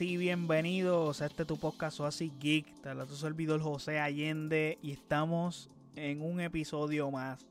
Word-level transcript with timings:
y 0.00 0.16
bienvenidos 0.16 1.20
a 1.20 1.26
este 1.26 1.44
tu 1.44 1.58
podcast 1.58 2.00
Oasis 2.00 2.32
Geek. 2.38 2.80
Te 2.80 2.88
habla 2.88 3.04
tu 3.04 3.14
servidor 3.14 3.60
José 3.60 4.00
Allende 4.00 4.78
y 4.80 4.92
estamos 4.92 5.70
en 5.96 6.22
un 6.22 6.40
episodio 6.40 7.10
más 7.10 7.46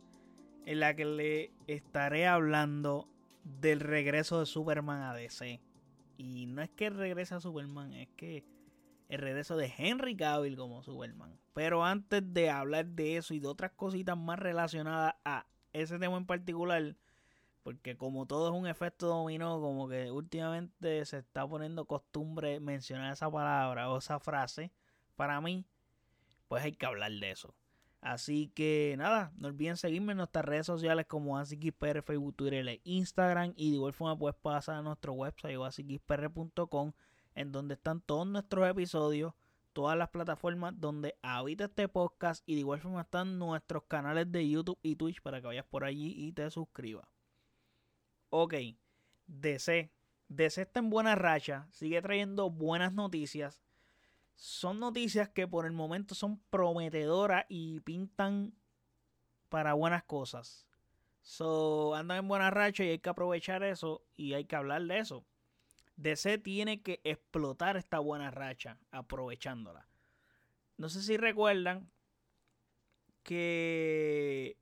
en 0.66 0.80
la 0.80 0.96
que 0.96 1.06
le 1.06 1.52
estaré 1.68 2.26
hablando 2.26 3.08
del 3.44 3.80
regreso 3.80 4.40
de 4.40 4.48
Superman 4.48 5.04
a 5.04 5.14
DC. 5.14 5.62
Y 6.18 6.48
no 6.48 6.64
es 6.64 6.72
que 6.72 6.90
regrese 6.90 7.36
a 7.36 7.42
Superman, 7.42 7.94
es 7.94 8.08
que 8.16 8.44
el 9.10 9.20
regreso 9.20 9.56
de 9.56 9.72
Henry 9.78 10.16
Cavill 10.16 10.58
como 10.58 10.82
Superman. 10.82 11.38
Pero 11.54 11.86
antes 11.86 12.24
de 12.34 12.50
hablar 12.50 12.88
de 12.88 13.18
eso 13.18 13.36
y 13.36 13.40
de 13.40 13.50
otras 13.50 13.74
cositas 13.74 14.18
más 14.18 14.40
relacionadas 14.40 15.14
a 15.26 15.46
ese 15.74 16.00
tema 16.00 16.18
en 16.18 16.26
particular, 16.26 16.96
porque 17.64 17.98
como 17.98 18.26
todo 18.26 18.50
es 18.50 18.60
un 18.60 18.68
efecto 18.68 19.08
dominó, 19.08 19.60
como 19.62 19.88
que 19.88 20.12
últimamente 20.12 21.06
se 21.06 21.20
está 21.20 21.48
poniendo 21.48 21.86
costumbre 21.86 22.60
mencionar 22.60 23.14
esa 23.14 23.30
palabra 23.30 23.90
o 23.90 23.98
esa 24.00 24.20
frase, 24.20 24.72
para 25.16 25.40
mí, 25.42 25.66
pues 26.48 26.64
hay 26.64 26.74
que 26.74 26.86
hablar 26.86 27.12
de 27.12 27.32
eso. 27.32 27.54
Así 28.02 28.48
que 28.56 28.96
nada, 28.98 29.32
no 29.38 29.48
olviden 29.48 29.78
seguirme 29.78 30.14
en 30.14 30.18
nuestras 30.18 30.44
redes 30.44 30.66
sociales 30.66 31.06
como 31.06 31.38
AsiXPR, 31.38 32.02
Facebook, 32.02 32.36
Twitter 32.36 32.68
e 32.68 32.82
Instagram. 32.84 33.54
Y 33.56 33.70
de 33.70 33.76
igual 33.76 33.94
forma 33.94 34.18
puedes 34.18 34.36
pasar 34.36 34.78
a 34.78 34.82
nuestro 34.82 35.14
website 35.14 35.58
o 35.58 35.70
en 37.34 37.52
donde 37.52 37.76
están 37.76 38.02
todos 38.02 38.28
nuestros 38.28 38.68
episodios, 38.68 39.34
todas 39.72 39.98
las 39.98 40.10
plataformas 40.10 40.74
donde 40.80 41.16
habita 41.22 41.66
este 41.66 41.88
podcast. 41.88 42.44
Y 42.48 42.56
de 42.56 42.62
igual 42.62 42.80
forma 42.80 43.02
están 43.02 43.38
nuestros 43.38 43.84
canales 43.84 44.32
de 44.32 44.50
YouTube 44.50 44.80
y 44.82 44.96
Twitch 44.96 45.22
para 45.22 45.40
que 45.40 45.48
vayas 45.48 45.66
por 45.66 45.84
allí 45.84 46.14
y 46.18 46.32
te 46.32 46.50
suscribas. 46.50 47.11
Ok, 48.32 48.56
DC. 49.28 49.92
DC 50.28 50.62
está 50.64 50.80
en 50.80 50.90
buena 50.90 51.14
racha, 51.14 51.68
sigue 51.72 52.02
trayendo 52.02 52.50
buenas 52.50 52.94
noticias 52.94 53.62
son 54.42 54.80
noticias 54.80 55.30
que 55.30 55.48
por 55.48 55.68
el 55.68 55.72
momento 55.72 56.16
son 56.16 56.40
prometedoras 56.50 57.46
y 57.48 57.80
pintan 57.82 58.56
para 59.50 59.74
buenas 59.74 60.04
cosas. 60.04 60.66
So, 61.22 61.94
andan 61.94 62.18
en 62.18 62.28
buena 62.28 62.50
racha 62.50 62.84
y 62.84 62.90
hay 62.90 62.98
que 62.98 63.10
aprovechar 63.10 63.62
eso 63.62 64.04
y 64.16 64.34
hay 64.34 64.46
que 64.46 64.56
hablar 64.56 64.82
de 64.82 64.98
eso. 64.98 65.24
DC 65.98 66.40
tiene 66.40 66.82
que 66.82 67.02
explotar 67.04 67.78
esta 67.78 68.00
buena 68.00 68.32
racha 68.32 68.80
aprovechándola. 68.90 69.88
No 70.76 70.90
sé 70.90 71.04
si 71.04 71.18
recuerdan 71.18 71.92
que 73.22 74.58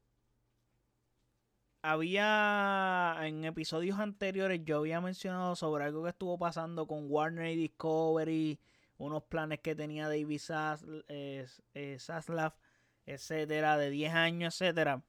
había 1.82 3.16
en 3.22 3.46
episodios 3.46 4.00
anteriores 4.00 4.62
yo 4.66 4.78
había 4.80 5.02
mencionado 5.02 5.56
sobre 5.56 5.86
algo 5.86 6.04
que 6.04 6.10
estuvo 6.10 6.38
pasando 6.38 6.88
con 6.88 7.06
Warner 7.10 7.52
y 7.52 7.56
Discovery 7.56 8.60
unos 8.98 9.24
planes 9.24 9.60
que 9.62 9.76
tenía 9.76 10.08
David 10.08 10.40
Saslav, 11.98 12.54
etcétera, 13.06 13.78
de 13.78 13.90
10 13.90 14.14
años, 14.14 14.54
etcétera, 14.54 15.02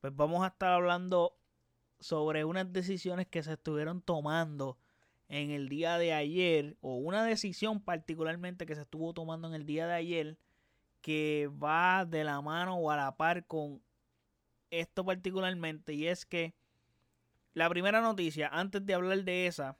pues 0.00 0.14
vamos 0.14 0.44
a 0.44 0.48
estar 0.48 0.72
hablando 0.72 1.36
sobre 1.98 2.44
unas 2.44 2.72
decisiones 2.72 3.26
que 3.26 3.42
se 3.42 3.54
estuvieron 3.54 4.02
tomando 4.02 4.78
en 5.28 5.50
el 5.50 5.68
día 5.68 5.96
de 5.96 6.12
ayer, 6.12 6.76
o 6.80 6.96
una 6.96 7.24
decisión 7.24 7.80
particularmente 7.80 8.66
que 8.66 8.74
se 8.74 8.82
estuvo 8.82 9.14
tomando 9.14 9.48
en 9.48 9.54
el 9.54 9.64
día 9.64 9.86
de 9.86 9.94
ayer, 9.94 10.38
que 11.00 11.48
va 11.62 12.04
de 12.04 12.24
la 12.24 12.42
mano 12.42 12.76
o 12.76 12.90
a 12.90 12.96
la 12.96 13.16
par 13.16 13.46
con 13.46 13.80
esto 14.70 15.04
particularmente, 15.04 15.94
y 15.94 16.06
es 16.06 16.26
que 16.26 16.54
la 17.54 17.68
primera 17.68 18.00
noticia, 18.00 18.48
antes 18.48 18.84
de 18.86 18.94
hablar 18.94 19.24
de 19.24 19.46
esa, 19.46 19.76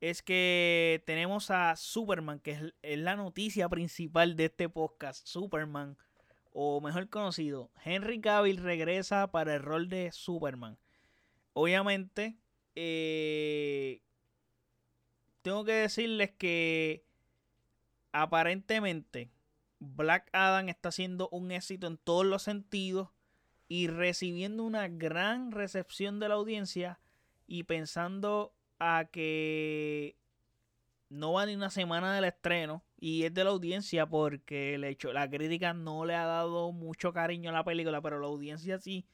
es 0.00 0.22
que 0.22 1.02
tenemos 1.04 1.50
a 1.50 1.76
Superman, 1.76 2.40
que 2.40 2.72
es, 2.82 2.98
la 2.98 3.16
noticia 3.16 3.68
principal 3.68 4.36
de 4.36 4.46
este 4.46 4.68
podcast. 4.68 5.26
Superman, 5.26 5.98
o 6.52 6.80
mejor 6.80 7.08
conocido, 7.10 7.70
Henry 7.84 8.20
Cavill 8.20 8.58
regresa 8.58 9.30
para 9.30 9.54
el 9.54 9.62
rol 9.62 9.88
de 9.88 10.10
Superman. 10.12 10.78
Obviamente, 11.52 12.38
eh, 12.76 14.02
tengo 15.42 15.64
que 15.64 15.72
decirles 15.72 16.30
que 16.30 17.04
aparentemente 18.12 19.30
Black 19.80 20.28
Adam 20.32 20.68
está 20.68 20.90
haciendo 20.90 21.28
un 21.30 21.50
éxito 21.50 21.86
en 21.86 21.98
todos 21.98 22.24
los 22.24 22.42
sentidos 22.42 23.08
y 23.70 23.86
recibiendo 23.86 24.64
una 24.64 24.88
gran 24.88 25.52
recepción 25.52 26.18
de 26.18 26.28
la 26.28 26.34
audiencia 26.34 26.98
y 27.46 27.62
pensando 27.62 28.52
a 28.80 29.04
que 29.12 30.16
no 31.08 31.34
va 31.34 31.46
ni 31.46 31.54
una 31.54 31.70
semana 31.70 32.12
del 32.12 32.24
estreno 32.24 32.82
y 32.98 33.22
es 33.22 33.32
de 33.32 33.44
la 33.44 33.50
audiencia 33.50 34.06
porque 34.06 34.74
el 34.74 34.82
hecho, 34.82 35.12
la 35.12 35.30
crítica 35.30 35.72
no 35.72 36.04
le 36.04 36.16
ha 36.16 36.26
dado 36.26 36.72
mucho 36.72 37.12
cariño 37.12 37.50
a 37.50 37.52
la 37.52 37.62
película, 37.62 38.02
pero 38.02 38.18
la 38.18 38.26
audiencia 38.26 38.80
sí. 38.80 39.06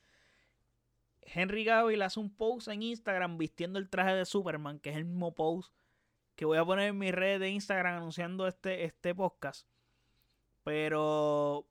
Henry 1.21 1.67
Cavill 1.67 2.01
hace 2.01 2.19
un 2.19 2.35
post 2.35 2.69
en 2.69 2.83
Instagram 2.83 3.37
vistiendo 3.37 3.79
el 3.79 3.91
traje 3.91 4.15
de 4.15 4.25
Superman, 4.25 4.79
que 4.79 4.89
es 4.89 4.97
el 4.97 5.05
mismo 5.05 5.35
post 5.35 5.71
que 6.35 6.47
voy 6.47 6.57
a 6.57 6.65
poner 6.65 6.89
en 6.89 6.99
mi 6.99 7.11
red 7.11 7.41
de 7.41 7.51
Instagram 7.51 7.99
anunciando 7.99 8.49
este, 8.49 8.85
este 8.85 9.15
podcast. 9.15 9.69
Pero 10.65 11.69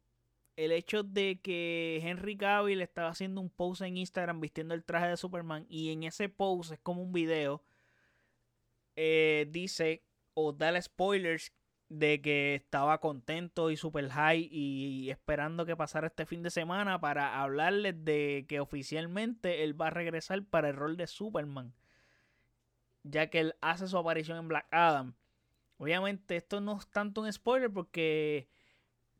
el 0.55 0.71
hecho 0.71 1.03
de 1.03 1.39
que 1.41 1.99
Henry 2.03 2.37
Cavill 2.37 2.81
estaba 2.81 3.09
haciendo 3.09 3.41
un 3.41 3.49
post 3.49 3.81
en 3.81 3.97
Instagram 3.97 4.39
vistiendo 4.39 4.73
el 4.73 4.83
traje 4.83 5.07
de 5.07 5.17
Superman 5.17 5.65
y 5.69 5.91
en 5.91 6.03
ese 6.03 6.29
post 6.29 6.71
es 6.73 6.79
como 6.79 7.01
un 7.01 7.11
video 7.11 7.63
eh, 8.95 9.47
dice 9.49 10.03
o 10.33 10.53
da 10.53 10.81
spoilers 10.81 11.53
de 11.89 12.21
que 12.21 12.55
estaba 12.55 12.99
contento 12.99 13.69
y 13.69 13.77
super 13.77 14.09
high 14.09 14.47
y 14.51 15.09
esperando 15.09 15.65
que 15.65 15.75
pasara 15.75 16.07
este 16.07 16.25
fin 16.25 16.43
de 16.43 16.49
semana 16.49 16.99
para 16.99 17.41
hablarles 17.41 18.03
de 18.03 18.45
que 18.47 18.59
oficialmente 18.59 19.63
él 19.63 19.79
va 19.79 19.87
a 19.87 19.91
regresar 19.91 20.43
para 20.45 20.69
el 20.69 20.75
rol 20.75 20.97
de 20.97 21.07
Superman. 21.07 21.73
Ya 23.03 23.29
que 23.29 23.39
él 23.39 23.55
hace 23.61 23.87
su 23.87 23.97
aparición 23.97 24.39
en 24.39 24.47
Black 24.47 24.67
Adam. 24.71 25.15
Obviamente 25.77 26.35
esto 26.37 26.59
no 26.59 26.77
es 26.77 26.87
tanto 26.89 27.21
un 27.21 27.31
spoiler 27.31 27.71
porque 27.71 28.49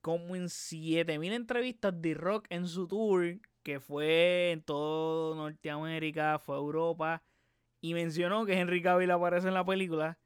como 0.06 0.36
en 0.36 0.50
7000 0.50 1.34
entrevistas 1.34 2.00
de 2.00 2.14
Rock 2.14 2.46
en 2.52 2.68
su 2.68 2.88
tour, 2.88 3.40
que 3.64 3.80
fue 3.80 4.52
en 4.52 4.62
todo 4.62 5.34
Norteamérica, 5.34 6.38
fue 6.38 6.58
Europa, 6.58 7.24
y 7.82 7.96
mencionó 7.96 8.46
que 8.46 8.54
Henry 8.54 8.84
Cavill 8.84 9.10
aparece 9.10 9.48
en 9.48 9.56
la 9.56 9.66
película. 9.66 10.20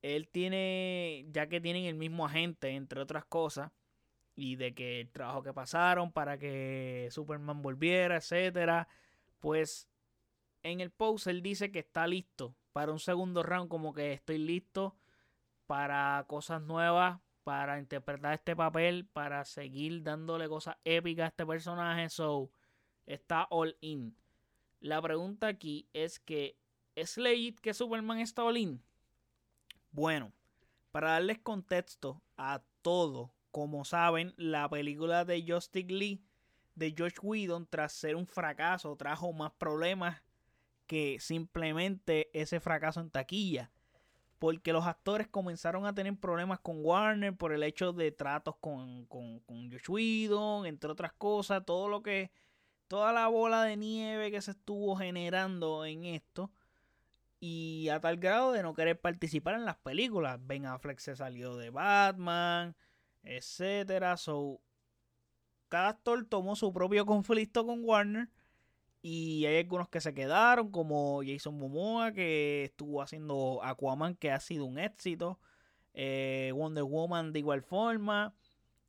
Él 0.00 0.28
tiene, 0.28 1.26
ya 1.32 1.48
que 1.48 1.60
tienen 1.60 1.86
el 1.86 1.96
mismo 1.96 2.24
agente, 2.24 2.70
entre 2.70 3.00
otras 3.00 3.24
cosas, 3.24 3.72
y 4.36 4.54
de 4.54 4.76
que 4.76 5.00
el 5.00 5.10
trabajo 5.10 5.42
que 5.42 5.52
pasaron 5.52 6.12
para 6.12 6.38
que 6.38 7.08
Superman 7.10 7.62
volviera, 7.62 8.18
etcétera, 8.18 8.86
pues 9.40 9.88
en 10.62 10.80
el 10.80 10.92
post 10.92 11.26
él 11.26 11.42
dice 11.42 11.72
que 11.72 11.80
está 11.80 12.06
listo 12.06 12.54
para 12.72 12.92
un 12.92 13.00
segundo 13.00 13.42
round, 13.42 13.68
como 13.68 13.92
que 13.92 14.12
estoy 14.12 14.38
listo 14.38 14.94
para 15.66 16.24
cosas 16.28 16.62
nuevas, 16.62 17.18
para 17.46 17.78
interpretar 17.78 18.34
este 18.34 18.56
papel, 18.56 19.06
para 19.06 19.44
seguir 19.44 20.02
dándole 20.02 20.48
cosas 20.48 20.76
épicas 20.82 21.26
a 21.26 21.28
este 21.28 21.46
personaje. 21.46 22.08
So, 22.08 22.50
está 23.06 23.46
all 23.50 23.76
in. 23.80 24.16
La 24.80 25.00
pregunta 25.00 25.46
aquí 25.46 25.88
es 25.92 26.18
que 26.18 26.58
¿Es 26.96 27.16
legit 27.16 27.60
que 27.60 27.72
Superman 27.72 28.18
está 28.18 28.42
all 28.42 28.80
Bueno, 29.92 30.32
para 30.90 31.10
darles 31.10 31.38
contexto 31.38 32.20
a 32.36 32.64
todo, 32.82 33.32
como 33.52 33.84
saben, 33.84 34.34
la 34.36 34.68
película 34.68 35.24
de 35.24 35.44
Justice 35.46 35.92
Lee 35.92 36.24
de 36.74 36.94
George 36.96 37.18
Whedon, 37.22 37.68
tras 37.68 37.92
ser 37.92 38.16
un 38.16 38.26
fracaso, 38.26 38.96
trajo 38.96 39.32
más 39.32 39.52
problemas 39.52 40.20
que 40.88 41.18
simplemente 41.20 42.28
ese 42.32 42.58
fracaso 42.58 43.00
en 43.00 43.10
taquilla. 43.10 43.70
Porque 44.38 44.72
los 44.72 44.86
actores 44.86 45.28
comenzaron 45.28 45.86
a 45.86 45.94
tener 45.94 46.16
problemas 46.18 46.60
con 46.60 46.84
Warner 46.84 47.34
por 47.34 47.52
el 47.52 47.62
hecho 47.62 47.92
de 47.92 48.12
tratos 48.12 48.56
con, 48.56 49.06
con, 49.06 49.42
Josh 49.70 50.28
entre 50.66 50.90
otras 50.90 51.12
cosas, 51.14 51.64
todo 51.64 51.88
lo 51.88 52.02
que. 52.02 52.30
toda 52.88 53.12
la 53.12 53.28
bola 53.28 53.64
de 53.64 53.76
nieve 53.76 54.30
que 54.30 54.42
se 54.42 54.52
estuvo 54.52 54.96
generando 54.96 55.84
en 55.84 56.04
esto 56.04 56.50
y 57.40 57.88
a 57.90 58.00
tal 58.00 58.16
grado 58.16 58.52
de 58.52 58.62
no 58.62 58.74
querer 58.74 59.00
participar 59.00 59.54
en 59.54 59.64
las 59.64 59.76
películas. 59.76 60.38
Ben 60.46 60.66
Affleck 60.66 60.98
se 60.98 61.16
salió 61.16 61.56
de 61.56 61.70
Batman, 61.70 62.74
etcétera. 63.22 64.16
So, 64.16 64.60
cada 65.68 65.88
actor 65.90 66.24
tomó 66.26 66.56
su 66.56 66.72
propio 66.72 67.06
conflicto 67.06 67.66
con 67.66 67.84
Warner. 67.84 68.28
Y 69.08 69.46
hay 69.46 69.58
algunos 69.58 69.88
que 69.88 70.00
se 70.00 70.14
quedaron, 70.14 70.72
como 70.72 71.22
Jason 71.24 71.56
Momoa, 71.56 72.12
que 72.12 72.64
estuvo 72.64 73.00
haciendo 73.00 73.60
Aquaman, 73.62 74.16
que 74.16 74.32
ha 74.32 74.40
sido 74.40 74.64
un 74.64 74.80
éxito. 74.80 75.38
Eh, 75.94 76.50
Wonder 76.52 76.82
Woman 76.82 77.32
de 77.32 77.38
igual 77.38 77.62
forma. 77.62 78.34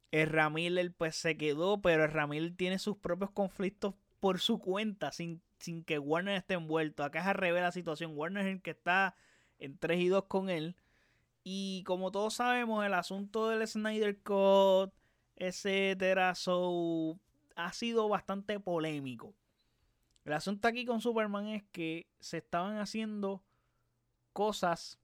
El 0.10 0.30
Ramiller 0.30 0.92
pues 0.94 1.16
se 1.18 1.38
quedó, 1.38 1.84
pero 1.84 2.06
el 2.06 2.12
Ramiller 2.12 2.56
tiene 2.56 2.80
sus 2.80 2.98
propios 2.98 3.30
conflictos 3.30 3.94
por 4.20 4.40
su 4.40 4.58
cuenta, 4.58 5.12
sin 5.12 5.44
sin 5.60 5.84
que 5.84 6.00
Warner 6.00 6.38
esté 6.38 6.56
envuelto. 6.56 7.04
Acá 7.04 7.20
es 7.20 7.28
al 7.28 7.36
revés 7.36 7.62
la 7.62 7.72
situación. 7.72 8.14
Warner 8.16 8.48
es 8.48 8.54
el 8.54 8.62
que 8.64 8.72
está 8.72 9.16
en 9.60 9.78
3 9.78 10.00
y 10.00 10.08
2 10.08 10.24
con 10.26 10.50
él. 10.50 10.76
Y 11.44 11.84
como 11.84 12.12
todos 12.12 12.34
sabemos, 12.34 12.84
el 12.84 12.96
asunto 12.96 13.50
del 13.50 13.68
Snyder 13.68 14.18
Cut, 14.24 14.92
etcétera, 15.36 16.34
so, 16.34 17.20
ha 17.56 17.72
sido 17.74 18.10
bastante 18.10 18.60
polémico. 18.60 19.36
El 20.28 20.34
asunto 20.34 20.68
aquí 20.68 20.84
con 20.84 21.00
Superman 21.00 21.48
es 21.48 21.64
que 21.72 22.06
se 22.20 22.40
estaban 22.40 22.80
haciendo 22.80 23.46
cosas 24.34 25.00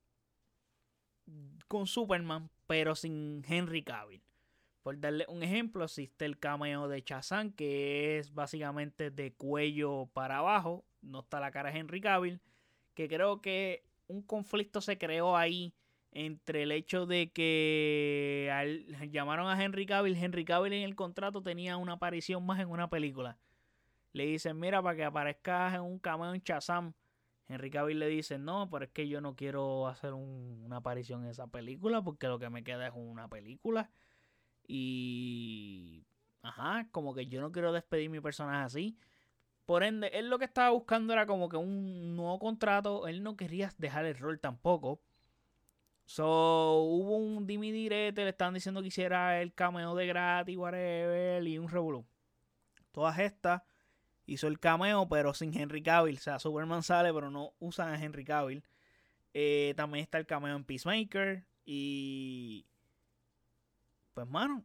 con 1.69 1.87
Superman, 1.87 2.49
pero 2.67 2.93
sin 2.93 3.41
Henry 3.47 3.83
Cavill. 3.83 4.21
Por 4.81 4.99
darle 4.99 5.25
un 5.29 5.41
ejemplo, 5.41 5.85
existe 5.85 6.25
el 6.25 6.37
cameo 6.37 6.89
de 6.89 7.01
Chazán, 7.05 7.53
que 7.53 8.17
es 8.17 8.33
básicamente 8.33 9.11
de 9.11 9.31
cuello 9.31 10.09
para 10.11 10.39
abajo. 10.39 10.83
No 11.01 11.21
está 11.21 11.39
la 11.39 11.51
cara 11.51 11.71
de 11.71 11.79
Henry 11.79 12.01
Cavill. 12.01 12.41
Que 12.93 13.07
creo 13.07 13.39
que 13.39 13.85
un 14.07 14.23
conflicto 14.23 14.81
se 14.81 14.97
creó 14.97 15.37
ahí 15.37 15.73
entre 16.11 16.63
el 16.63 16.73
hecho 16.73 17.05
de 17.05 17.31
que 17.31 18.51
llamaron 19.09 19.47
a 19.47 19.63
Henry 19.63 19.85
Cavill. 19.85 20.17
Henry 20.17 20.43
Cavill 20.43 20.73
en 20.73 20.83
el 20.83 20.95
contrato 20.95 21.41
tenía 21.41 21.77
una 21.77 21.93
aparición 21.93 22.45
más 22.45 22.59
en 22.59 22.69
una 22.69 22.89
película. 22.89 23.37
Le 24.13 24.25
dicen, 24.25 24.59
mira, 24.59 24.81
para 24.81 24.95
que 24.95 25.03
aparezcas 25.03 25.73
en 25.73 25.81
un 25.81 25.99
cameo 25.99 26.33
en 26.33 26.41
Chazam. 26.41 26.93
Henry 27.47 27.69
Cavill 27.69 27.99
le 27.99 28.07
dice, 28.07 28.37
no, 28.37 28.69
pero 28.69 28.85
es 28.85 28.91
que 28.91 29.07
yo 29.07 29.19
no 29.21 29.35
quiero 29.35 29.87
hacer 29.87 30.13
una 30.13 30.77
aparición 30.77 31.23
en 31.23 31.31
esa 31.31 31.47
película 31.47 32.01
porque 32.01 32.27
lo 32.27 32.39
que 32.39 32.49
me 32.49 32.63
queda 32.63 32.87
es 32.87 32.93
una 32.95 33.27
película. 33.27 33.89
Y. 34.67 36.05
Ajá, 36.41 36.87
como 36.91 37.13
que 37.13 37.27
yo 37.27 37.41
no 37.41 37.51
quiero 37.51 37.71
despedir 37.73 38.09
mi 38.09 38.19
personaje 38.21 38.63
así. 38.63 38.97
Por 39.65 39.83
ende, 39.83 40.07
él 40.13 40.29
lo 40.29 40.39
que 40.39 40.45
estaba 40.45 40.71
buscando 40.71 41.13
era 41.13 41.25
como 41.25 41.49
que 41.49 41.57
un 41.57 42.15
nuevo 42.15 42.39
contrato. 42.39 43.07
Él 43.07 43.23
no 43.23 43.37
quería 43.37 43.71
dejar 43.77 44.05
el 44.05 44.17
rol 44.17 44.39
tampoco. 44.39 45.01
So, 46.05 46.83
hubo 46.83 47.17
un 47.17 47.47
dimi 47.47 47.71
direte, 47.71 48.23
le 48.23 48.29
estaban 48.31 48.53
diciendo 48.53 48.81
que 48.81 48.89
hiciera 48.89 49.41
el 49.41 49.53
cameo 49.53 49.95
de 49.95 50.05
gratis, 50.05 50.57
whatever, 50.57 51.45
y 51.47 51.57
un 51.57 51.69
revolú. 51.69 52.05
Todas 52.91 53.17
estas 53.19 53.61
hizo 54.25 54.47
el 54.47 54.59
cameo, 54.59 55.07
pero 55.07 55.33
sin 55.33 55.57
Henry 55.57 55.81
Cavill. 55.81 56.17
O 56.17 56.21
sea, 56.21 56.39
Superman 56.39 56.83
sale, 56.83 57.13
pero 57.13 57.29
no 57.29 57.53
usan 57.59 57.89
a 57.89 58.01
Henry 58.01 58.23
Cavill. 58.23 58.63
Eh, 59.33 59.73
también 59.75 60.03
está 60.03 60.17
el 60.17 60.25
cameo 60.25 60.55
en 60.55 60.63
Peacemaker. 60.63 61.45
Y 61.65 62.65
pues, 64.13 64.27
mano, 64.27 64.63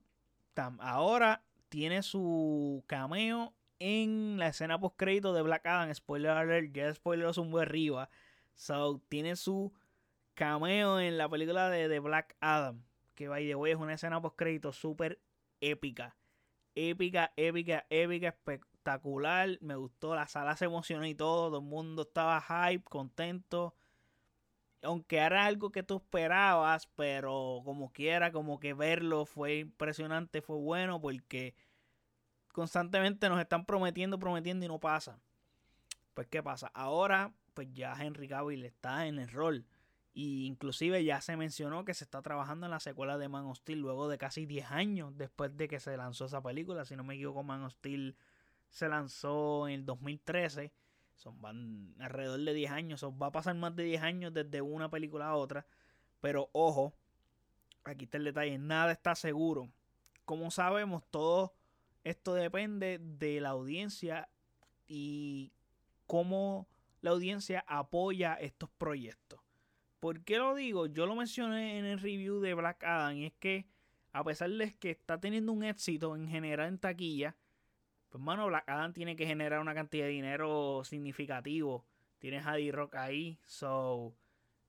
ahora 0.80 1.42
tiene 1.68 2.02
su 2.02 2.84
cameo 2.86 3.54
en 3.78 4.38
la 4.38 4.48
escena 4.48 4.80
post 4.80 4.96
crédito 4.96 5.32
de 5.32 5.42
Black 5.42 5.66
Adam. 5.66 5.94
Spoiler 5.94 6.32
alert, 6.32 6.72
ya 6.72 6.94
spoiler 6.94 7.30
un 7.38 7.50
buen 7.50 7.68
arriba. 7.68 8.10
So, 8.54 9.00
tiene 9.08 9.36
su 9.36 9.72
cameo 10.34 11.00
en 11.00 11.18
la 11.18 11.28
película 11.28 11.70
de, 11.70 11.98
Black 12.00 12.36
Adam. 12.40 12.82
Que 13.14 13.28
by 13.28 13.46
the 13.46 13.54
way 13.54 13.72
es 13.72 13.78
una 13.78 13.94
escena 13.94 14.20
post 14.20 14.36
crédito 14.36 14.72
súper 14.72 15.20
épica. 15.60 16.16
Épica, 16.74 17.32
épica, 17.36 17.86
épica, 17.90 18.36
espectacular. 18.88 19.58
Me 19.60 19.76
gustó, 19.76 20.14
la 20.14 20.26
sala 20.26 20.56
se 20.56 20.66
emocionó 20.66 21.06
y 21.06 21.14
todo. 21.14 21.48
Todo 21.48 21.58
el 21.58 21.64
mundo 21.64 22.02
estaba 22.02 22.40
hype, 22.40 22.84
contento 22.84 23.74
aunque 24.82 25.16
era 25.16 25.46
algo 25.46 25.70
que 25.70 25.82
tú 25.82 25.96
esperabas, 25.96 26.86
pero 26.94 27.62
como 27.64 27.92
quiera, 27.92 28.30
como 28.30 28.60
que 28.60 28.74
verlo 28.74 29.26
fue 29.26 29.58
impresionante, 29.58 30.42
fue 30.42 30.56
bueno, 30.56 31.00
porque 31.00 31.54
constantemente 32.52 33.28
nos 33.28 33.40
están 33.40 33.64
prometiendo, 33.64 34.18
prometiendo 34.18 34.64
y 34.64 34.68
no 34.68 34.78
pasa. 34.78 35.18
Pues 36.14 36.28
qué 36.28 36.42
pasa, 36.42 36.70
ahora 36.74 37.32
pues 37.54 37.68
ya 37.72 37.96
Henry 37.98 38.28
Cavill 38.28 38.64
está 38.64 39.06
en 39.06 39.18
el 39.18 39.28
rol. 39.28 39.66
Y 40.14 40.46
inclusive 40.46 41.04
ya 41.04 41.20
se 41.20 41.36
mencionó 41.36 41.84
que 41.84 41.94
se 41.94 42.04
está 42.04 42.22
trabajando 42.22 42.66
en 42.66 42.70
la 42.70 42.80
secuela 42.80 43.18
de 43.18 43.28
Man 43.28 43.46
of 43.46 43.58
Steel 43.58 43.80
luego 43.80 44.08
de 44.08 44.18
casi 44.18 44.46
10 44.46 44.70
años 44.70 45.16
después 45.16 45.56
de 45.56 45.68
que 45.68 45.78
se 45.80 45.96
lanzó 45.96 46.26
esa 46.26 46.42
película. 46.42 46.84
Si 46.84 46.96
no 46.96 47.04
me 47.04 47.14
equivoco, 47.14 47.42
Man 47.44 47.62
of 47.62 47.72
Steel 47.72 48.16
se 48.68 48.88
lanzó 48.88 49.68
en 49.68 49.74
el 49.74 49.86
2013 49.86 50.72
son 51.18 51.40
van 51.42 51.94
alrededor 51.98 52.40
de 52.40 52.54
10 52.54 52.70
años. 52.70 53.04
va 53.04 53.26
a 53.26 53.32
pasar 53.32 53.54
más 53.56 53.74
de 53.74 53.82
10 53.82 54.02
años 54.02 54.32
desde 54.32 54.62
una 54.62 54.88
película 54.88 55.28
a 55.28 55.34
otra. 55.34 55.66
Pero 56.20 56.48
ojo, 56.52 56.94
aquí 57.84 58.04
está 58.04 58.18
el 58.18 58.24
detalle. 58.24 58.56
Nada 58.56 58.92
está 58.92 59.14
seguro. 59.14 59.68
Como 60.24 60.50
sabemos, 60.50 61.02
todo 61.10 61.54
esto 62.04 62.34
depende 62.34 62.98
de 63.00 63.40
la 63.40 63.50
audiencia 63.50 64.28
y 64.86 65.52
cómo 66.06 66.68
la 67.00 67.10
audiencia 67.10 67.64
apoya 67.66 68.34
estos 68.34 68.70
proyectos. 68.70 69.40
¿Por 69.98 70.22
qué 70.22 70.38
lo 70.38 70.54
digo? 70.54 70.86
Yo 70.86 71.06
lo 71.06 71.16
mencioné 71.16 71.80
en 71.80 71.84
el 71.84 71.98
review 71.98 72.38
de 72.38 72.54
Black 72.54 72.84
Adam 72.84 73.16
y 73.16 73.26
es 73.26 73.32
que 73.34 73.66
a 74.12 74.22
pesar 74.22 74.50
de 74.50 74.76
que 74.76 74.90
está 74.90 75.18
teniendo 75.18 75.52
un 75.52 75.64
éxito 75.64 76.14
en 76.14 76.28
general 76.28 76.68
en 76.68 76.78
taquilla, 76.78 77.36
pues, 78.10 78.22
mano, 78.22 78.46
Black 78.46 78.68
Adam 78.68 78.92
tiene 78.92 79.16
que 79.16 79.26
generar 79.26 79.60
una 79.60 79.74
cantidad 79.74 80.04
de 80.04 80.12
dinero 80.12 80.82
significativo. 80.84 81.84
Tienes 82.18 82.46
a 82.46 82.54
D-Rock 82.54 82.96
ahí. 82.96 83.38
So, 83.44 84.14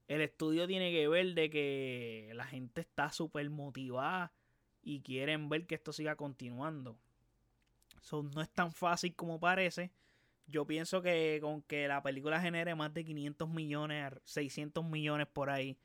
el 0.08 0.22
estudio 0.22 0.68
tiene 0.68 0.92
que 0.92 1.08
ver 1.08 1.34
de 1.34 1.50
que 1.50 2.32
la 2.36 2.46
gente 2.46 2.82
está 2.82 3.12
súper 3.12 3.50
motivada 3.50 4.32
y 4.82 5.02
quieren 5.02 5.50
ver 5.50 5.66
que 5.68 5.76
esto 5.76 5.94
siga 5.94 6.16
continuando. 6.16 6.98
So, 8.02 8.24
no 8.24 8.42
es 8.42 8.50
tan 8.50 8.72
fácil 8.72 9.16
como 9.16 9.40
parece. 9.40 9.92
Yo 10.48 10.66
pienso 10.66 11.02
que 11.02 11.38
con 11.42 11.62
que 11.62 11.88
la 11.88 12.02
película 12.02 12.42
genere 12.42 12.74
más 12.74 12.94
de 12.94 13.06
500 13.06 13.50
millones, 13.50 14.14
600 14.26 14.84
millones 14.84 15.28
por 15.28 15.50
ahí, 15.50 15.78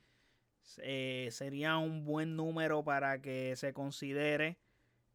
eh, 0.77 1.29
sería 1.31 1.77
un 1.77 2.03
buen 2.03 2.35
número 2.35 2.83
para 2.83 3.21
que 3.21 3.55
se 3.55 3.73
considere 3.73 4.57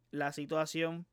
la 0.09 0.31
situación. 0.31 1.05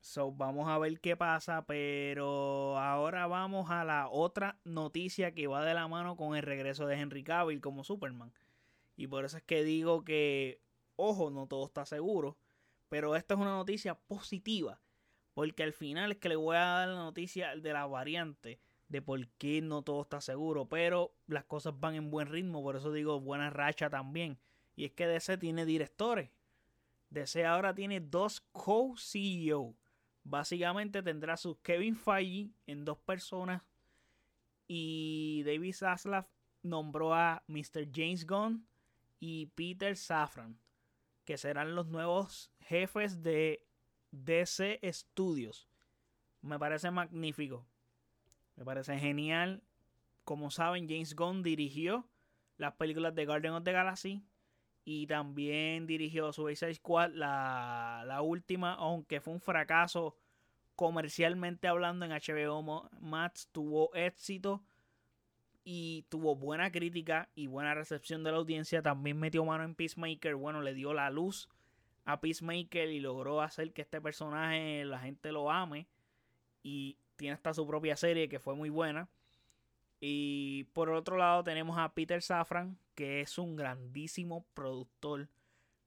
So, 0.00 0.32
vamos 0.32 0.68
a 0.68 0.78
ver 0.78 1.00
qué 1.00 1.16
pasa, 1.16 1.66
pero 1.66 2.78
ahora 2.78 3.26
vamos 3.26 3.70
a 3.70 3.84
la 3.84 4.08
otra 4.08 4.58
noticia 4.64 5.34
que 5.34 5.46
va 5.48 5.64
de 5.64 5.74
la 5.74 5.88
mano 5.88 6.16
con 6.16 6.36
el 6.36 6.42
regreso 6.42 6.86
de 6.86 6.96
Henry 6.96 7.24
Cavill 7.24 7.60
como 7.60 7.84
Superman. 7.84 8.32
Y 8.96 9.06
por 9.06 9.24
eso 9.24 9.36
es 9.36 9.42
que 9.42 9.64
digo 9.64 10.04
que, 10.04 10.60
ojo, 10.96 11.30
no 11.30 11.46
todo 11.46 11.66
está 11.66 11.84
seguro, 11.84 12.36
pero 12.88 13.16
esta 13.16 13.34
es 13.34 13.40
una 13.40 13.56
noticia 13.56 13.94
positiva, 13.94 14.80
porque 15.34 15.62
al 15.62 15.72
final 15.72 16.12
es 16.12 16.18
que 16.18 16.28
le 16.28 16.36
voy 16.36 16.56
a 16.56 16.60
dar 16.60 16.88
la 16.88 16.94
noticia 16.94 17.56
de 17.56 17.72
la 17.72 17.86
variante 17.86 18.60
de 18.88 19.02
por 19.02 19.28
qué 19.36 19.60
no 19.60 19.82
todo 19.82 20.02
está 20.02 20.20
seguro, 20.20 20.68
pero 20.68 21.12
las 21.26 21.44
cosas 21.44 21.78
van 21.78 21.94
en 21.96 22.10
buen 22.10 22.28
ritmo, 22.28 22.62
por 22.62 22.76
eso 22.76 22.92
digo 22.92 23.20
buena 23.20 23.50
racha 23.50 23.90
también. 23.90 24.38
Y 24.74 24.84
es 24.86 24.92
que 24.92 25.06
DC 25.06 25.38
tiene 25.38 25.66
directores. 25.66 26.30
DC 27.10 27.44
ahora 27.44 27.74
tiene 27.74 28.00
dos 28.00 28.40
co-CEO 28.52 29.74
Básicamente 30.28 31.02
tendrá 31.02 31.38
su 31.38 31.58
Kevin 31.62 31.96
Feige 31.96 32.50
en 32.66 32.84
dos 32.84 32.98
personas. 32.98 33.62
Y 34.66 35.42
David 35.46 35.74
Zaslav 35.74 36.28
nombró 36.62 37.14
a 37.14 37.42
Mr. 37.46 37.88
James 37.90 38.26
Gunn 38.26 38.68
y 39.20 39.46
Peter 39.46 39.96
Safran, 39.96 40.60
que 41.24 41.38
serán 41.38 41.74
los 41.74 41.86
nuevos 41.86 42.52
jefes 42.60 43.22
de 43.22 43.64
DC 44.10 44.80
Studios. 44.92 45.66
Me 46.42 46.58
parece 46.58 46.90
magnífico. 46.90 47.66
Me 48.56 48.66
parece 48.66 48.98
genial. 48.98 49.62
Como 50.24 50.50
saben, 50.50 50.86
James 50.86 51.16
Gunn 51.16 51.42
dirigió 51.42 52.06
las 52.58 52.74
películas 52.74 53.14
de 53.14 53.24
Guardian 53.24 53.54
of 53.54 53.64
the 53.64 53.72
Galaxy. 53.72 54.22
Y 54.90 55.06
también 55.06 55.86
dirigió 55.86 56.32
Suicide 56.32 56.72
Squad, 56.72 57.10
la, 57.12 58.04
la 58.06 58.22
última, 58.22 58.72
aunque 58.72 59.20
fue 59.20 59.34
un 59.34 59.40
fracaso 59.42 60.16
comercialmente 60.76 61.68
hablando 61.68 62.06
en 62.06 62.12
HBO 62.12 62.88
Max, 62.98 63.50
tuvo 63.52 63.94
éxito 63.94 64.62
y 65.62 66.06
tuvo 66.08 66.36
buena 66.36 66.72
crítica 66.72 67.28
y 67.34 67.48
buena 67.48 67.74
recepción 67.74 68.24
de 68.24 68.32
la 68.32 68.38
audiencia. 68.38 68.80
También 68.80 69.20
metió 69.20 69.44
mano 69.44 69.62
en 69.62 69.74
Peacemaker, 69.74 70.36
bueno, 70.36 70.62
le 70.62 70.72
dio 70.72 70.94
la 70.94 71.10
luz 71.10 71.50
a 72.06 72.22
Peacemaker 72.22 72.88
y 72.88 73.00
logró 73.00 73.42
hacer 73.42 73.74
que 73.74 73.82
este 73.82 74.00
personaje 74.00 74.86
la 74.86 75.00
gente 75.00 75.32
lo 75.32 75.50
ame. 75.50 75.86
Y 76.62 76.96
tiene 77.16 77.34
hasta 77.34 77.52
su 77.52 77.66
propia 77.66 77.94
serie 77.94 78.30
que 78.30 78.38
fue 78.38 78.54
muy 78.54 78.70
buena. 78.70 79.10
Y 80.00 80.64
por 80.72 80.88
otro 80.88 81.18
lado 81.18 81.44
tenemos 81.44 81.76
a 81.76 81.92
Peter 81.92 82.22
Safran, 82.22 82.78
que 82.98 83.20
es 83.20 83.38
un 83.38 83.54
grandísimo 83.54 84.44
productor. 84.54 85.28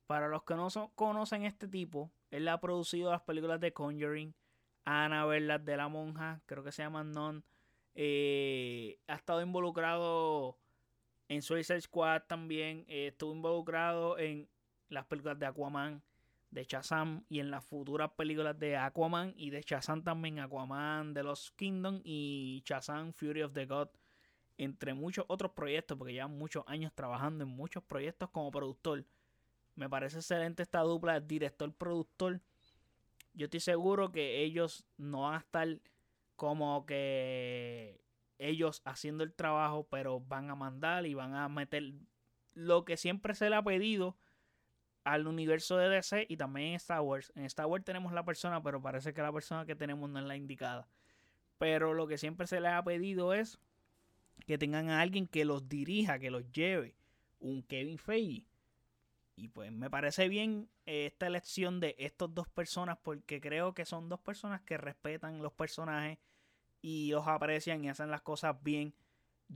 Para 0.07 0.29
los 0.29 0.43
que 0.43 0.55
no 0.55 0.69
conocen 0.95 1.43
este 1.43 1.67
tipo, 1.67 2.09
él 2.29 2.47
ha 2.47 2.61
producido 2.61 3.11
las 3.11 3.19
películas 3.23 3.59
de 3.59 3.73
Conjuring, 3.73 4.33
Annabelle, 4.85 5.45
las 5.45 5.65
de 5.65 5.75
la 5.75 5.89
monja, 5.89 6.41
creo 6.45 6.63
que 6.63 6.71
se 6.71 6.83
llaman 6.83 7.11
Non. 7.11 7.43
Eh, 7.95 8.97
ha 9.07 9.15
estado 9.15 9.41
involucrado 9.41 10.57
en 11.27 11.41
Suicide 11.41 11.81
Squad 11.81 12.21
también. 12.29 12.85
Eh, 12.87 13.07
estuvo 13.07 13.33
involucrado 13.33 14.17
en 14.17 14.47
las 14.87 15.05
películas 15.05 15.37
de 15.37 15.47
Aquaman, 15.47 16.01
de 16.49 16.63
Shazam 16.63 17.25
y 17.27 17.41
en 17.41 17.51
las 17.51 17.65
futuras 17.65 18.11
películas 18.11 18.57
de 18.57 18.77
Aquaman 18.77 19.33
y 19.35 19.49
de 19.49 19.61
Shazam 19.63 20.01
también. 20.01 20.39
Aquaman 20.39 21.13
de 21.13 21.23
los 21.23 21.51
Kingdom 21.57 21.99
y 22.05 22.63
Shazam 22.65 23.11
Fury 23.11 23.41
of 23.41 23.51
the 23.51 23.65
God 23.65 23.89
entre 24.61 24.93
muchos 24.93 25.25
otros 25.27 25.53
proyectos, 25.53 25.97
porque 25.97 26.13
llevan 26.13 26.37
muchos 26.37 26.63
años 26.67 26.93
trabajando 26.93 27.43
en 27.43 27.49
muchos 27.49 27.81
proyectos 27.83 28.29
como 28.29 28.51
productor. 28.51 29.03
Me 29.73 29.89
parece 29.89 30.17
excelente 30.17 30.61
esta 30.61 30.81
dupla 30.81 31.19
director-productor. 31.19 32.41
Yo 33.33 33.45
estoy 33.45 33.59
seguro 33.59 34.11
que 34.11 34.43
ellos 34.43 34.85
no 34.97 35.23
van 35.23 35.33
a 35.33 35.37
estar 35.39 35.67
como 36.35 36.85
que 36.85 38.01
ellos 38.37 38.83
haciendo 38.85 39.23
el 39.23 39.33
trabajo, 39.33 39.87
pero 39.89 40.19
van 40.19 40.51
a 40.51 40.55
mandar 40.55 41.07
y 41.07 41.15
van 41.15 41.33
a 41.33 41.49
meter 41.49 41.93
lo 42.53 42.85
que 42.85 42.97
siempre 42.97 43.33
se 43.33 43.49
le 43.49 43.55
ha 43.55 43.63
pedido 43.63 44.15
al 45.03 45.25
universo 45.25 45.77
de 45.77 45.89
DC 45.89 46.27
y 46.29 46.37
también 46.37 46.67
en 46.67 46.73
Star 46.75 47.01
Wars. 47.01 47.31
En 47.33 47.45
Star 47.45 47.65
Wars 47.65 47.83
tenemos 47.83 48.13
la 48.13 48.23
persona, 48.23 48.61
pero 48.61 48.79
parece 48.79 49.11
que 49.11 49.23
la 49.23 49.33
persona 49.33 49.65
que 49.65 49.75
tenemos 49.75 50.07
no 50.07 50.19
es 50.19 50.25
la 50.25 50.35
indicada. 50.35 50.87
Pero 51.57 51.95
lo 51.95 52.05
que 52.05 52.19
siempre 52.19 52.45
se 52.45 52.61
les 52.61 52.71
ha 52.71 52.83
pedido 52.83 53.33
es 53.33 53.59
que 54.45 54.57
tengan 54.57 54.89
a 54.89 55.01
alguien 55.01 55.27
que 55.27 55.45
los 55.45 55.67
dirija, 55.67 56.19
que 56.19 56.31
los 56.31 56.51
lleve. 56.51 56.95
Un 57.39 57.63
Kevin 57.63 57.97
Feige. 57.97 58.45
Y 59.35 59.47
pues 59.47 59.71
me 59.71 59.89
parece 59.89 60.29
bien 60.29 60.69
esta 60.85 61.27
elección 61.27 61.79
de 61.79 61.95
estas 61.97 62.33
dos 62.33 62.47
personas 62.49 62.97
porque 63.01 63.41
creo 63.41 63.73
que 63.73 63.85
son 63.85 64.09
dos 64.09 64.19
personas 64.19 64.61
que 64.61 64.77
respetan 64.77 65.41
los 65.41 65.53
personajes 65.53 66.19
y 66.81 67.11
los 67.11 67.27
aprecian 67.27 67.83
y 67.83 67.89
hacen 67.89 68.11
las 68.11 68.21
cosas 68.21 68.61
bien. 68.61 68.93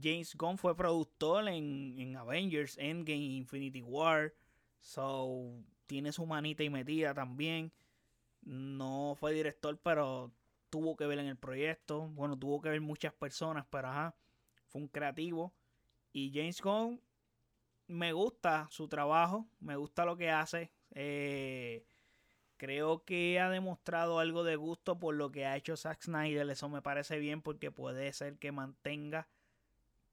James 0.00 0.34
Gunn 0.36 0.58
fue 0.58 0.76
productor 0.76 1.48
en, 1.48 1.94
en 1.98 2.16
Avengers, 2.16 2.76
Endgame, 2.78 3.36
Infinity 3.36 3.82
War. 3.82 4.34
So, 4.80 5.52
tiene 5.86 6.12
su 6.12 6.26
manita 6.26 6.62
y 6.62 6.70
metida 6.70 7.14
también. 7.14 7.72
No 8.42 9.14
fue 9.18 9.32
director, 9.32 9.78
pero 9.82 10.32
tuvo 10.70 10.96
que 10.96 11.06
ver 11.06 11.18
en 11.18 11.26
el 11.26 11.36
proyecto. 11.36 12.08
Bueno, 12.08 12.38
tuvo 12.38 12.60
que 12.60 12.68
ver 12.68 12.80
muchas 12.80 13.12
personas, 13.12 13.66
pero 13.70 13.88
ajá, 13.88 14.14
fue 14.68 14.82
un 14.82 14.88
creativo. 14.88 15.52
Y 16.12 16.32
James 16.34 16.60
Gunn, 16.60 17.00
me 17.88 18.12
gusta 18.12 18.68
su 18.70 18.88
trabajo, 18.88 19.46
me 19.60 19.76
gusta 19.76 20.04
lo 20.04 20.16
que 20.16 20.30
hace. 20.30 20.72
Eh, 20.92 21.84
creo 22.56 23.04
que 23.04 23.38
ha 23.40 23.50
demostrado 23.50 24.18
algo 24.18 24.44
de 24.44 24.56
gusto 24.56 24.98
por 24.98 25.14
lo 25.14 25.30
que 25.30 25.46
ha 25.46 25.56
hecho 25.56 25.76
Zack 25.76 26.02
Snyder. 26.02 26.48
Eso 26.50 26.68
me 26.68 26.82
parece 26.82 27.18
bien 27.18 27.42
porque 27.42 27.70
puede 27.70 28.12
ser 28.12 28.38
que 28.38 28.52
mantenga 28.52 29.28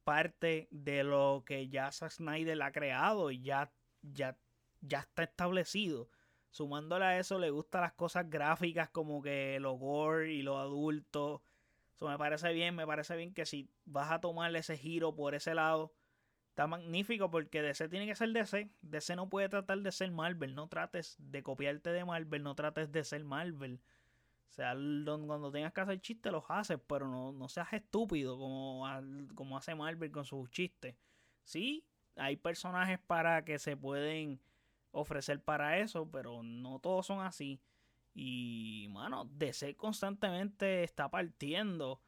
parte 0.04 0.68
de 0.72 1.04
lo 1.04 1.44
que 1.46 1.70
ya 1.70 1.92
Zack 1.92 2.12
Snyder 2.12 2.62
ha 2.62 2.72
creado 2.72 3.32
y 3.32 3.42
ya, 3.42 3.72
ya, 4.02 4.38
ya 4.82 5.00
está 5.00 5.24
establecido. 5.24 6.10
Sumándole 6.50 7.06
a 7.06 7.20
eso, 7.20 7.40
le 7.40 7.50
gustan 7.50 7.82
las 7.82 7.94
cosas 7.94 8.30
gráficas 8.30 8.90
como 8.90 9.24
que 9.24 9.58
lo 9.60 9.74
gore 9.74 10.34
y 10.34 10.44
lo 10.44 10.60
adulto. 10.60 11.42
Eso 11.96 12.08
me 12.08 12.18
parece 12.18 12.52
bien, 12.54 12.76
me 12.76 12.88
parece 12.88 13.16
bien 13.16 13.34
que 13.34 13.46
si 13.46 13.70
vas 13.86 14.12
a 14.12 14.20
tomarle 14.20 14.60
ese 14.60 14.78
giro 14.78 15.16
por 15.16 15.36
ese 15.36 15.54
lado, 15.54 15.94
está 16.50 16.68
magnífico 16.68 17.30
porque 17.30 17.62
DC 17.62 17.90
tiene 17.90 18.06
que 18.06 18.16
ser 18.16 18.30
DC. 18.32 18.70
DC 18.82 19.16
no 19.16 19.30
puede 19.30 19.50
tratar 19.50 19.80
de 19.80 19.92
ser 19.92 20.12
Marvel. 20.12 20.56
No 20.56 20.68
trates 20.68 21.16
de 21.20 21.44
copiarte 21.44 21.92
de 21.92 22.06
Marvel, 22.06 22.44
no 22.44 22.56
trates 22.56 22.92
de 22.92 23.04
ser 23.04 23.24
Marvel. 23.24 23.82
O 24.50 24.56
sea, 24.56 24.76
cuando 24.76 25.52
tengas 25.52 25.74
que 25.74 25.82
hacer 25.82 26.00
chistes 26.00 26.32
los 26.32 26.46
haces, 26.48 26.78
pero 26.86 27.08
no, 27.08 27.32
no 27.32 27.50
seas 27.50 27.74
estúpido 27.74 28.38
como, 28.38 28.86
como 29.34 29.58
hace 29.58 29.74
Marvel 29.74 30.12
con 30.12 30.26
sus 30.26 30.48
chistes. 30.52 30.96
Sí, 31.44 31.84
hay 32.16 32.38
personajes 32.38 33.00
para 33.00 33.44
que 33.46 33.58
se 33.58 33.76
pueden 33.76 34.40
ofrecer 34.92 35.42
para 35.42 35.80
eso, 35.80 36.08
pero 36.12 36.44
no 36.44 36.78
todos 36.78 37.08
son 37.08 37.22
así. 37.22 37.60
Y, 38.13 38.88
mano, 38.91 39.25
DC 39.25 39.75
constantemente 39.75 40.84
está 40.84 41.10
partiendo. 41.10 42.01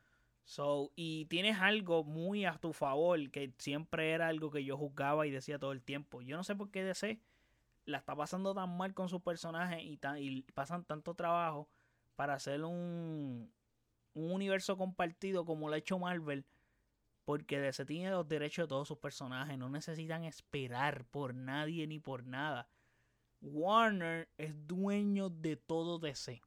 So, 0.43 0.91
y 0.95 1.25
tienes 1.25 1.59
algo 1.59 2.03
muy 2.03 2.45
a 2.45 2.57
tu 2.59 2.71
favor, 2.71 3.31
que 3.31 3.53
siempre 3.57 4.11
era 4.11 4.27
algo 4.27 4.51
que 4.51 4.63
yo 4.63 4.77
juzgaba 4.77 5.25
y 5.25 5.31
decía 5.31 5.57
todo 5.57 5.71
el 5.71 5.81
tiempo. 5.81 6.21
Yo 6.21 6.37
no 6.37 6.43
sé 6.43 6.55
por 6.55 6.69
qué 6.69 6.83
DC 6.83 7.19
la 7.85 7.97
está 7.97 8.15
pasando 8.15 8.53
tan 8.53 8.77
mal 8.77 8.93
con 8.93 9.09
sus 9.09 9.21
personajes 9.21 9.83
y, 9.83 9.99
y 10.19 10.41
pasan 10.53 10.85
tanto 10.85 11.15
trabajo 11.15 11.67
para 12.15 12.33
hacer 12.33 12.63
un, 12.63 13.51
un 14.13 14.31
universo 14.31 14.77
compartido 14.77 15.45
como 15.45 15.67
lo 15.67 15.75
ha 15.75 15.77
hecho 15.77 15.99
Marvel. 15.99 16.45
Porque 17.25 17.59
DC 17.59 17.85
tiene 17.85 18.11
los 18.11 18.27
derechos 18.27 18.65
de 18.65 18.69
todos 18.69 18.87
sus 18.87 18.99
personajes. 18.99 19.57
No 19.57 19.69
necesitan 19.69 20.23
esperar 20.25 21.05
por 21.05 21.33
nadie 21.33 21.87
ni 21.87 21.99
por 21.99 22.23
nada. 22.23 22.67
Warner 23.41 24.29
es 24.37 24.67
dueño 24.67 25.29
de 25.29 25.55
todo 25.55 25.99
DC. 25.99 26.41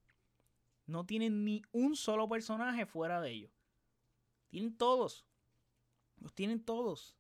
No 0.87 1.05
tienen 1.05 1.45
ni 1.45 1.63
un 1.73 1.97
solo 1.97 2.29
personaje 2.29 2.87
fuera 2.87 3.21
de 3.21 3.31
ellos. 3.31 3.53
Tienen 4.49 4.77
todos. 4.77 5.27
Los 6.19 6.35
tienen 6.35 6.65
todos. 6.65 7.17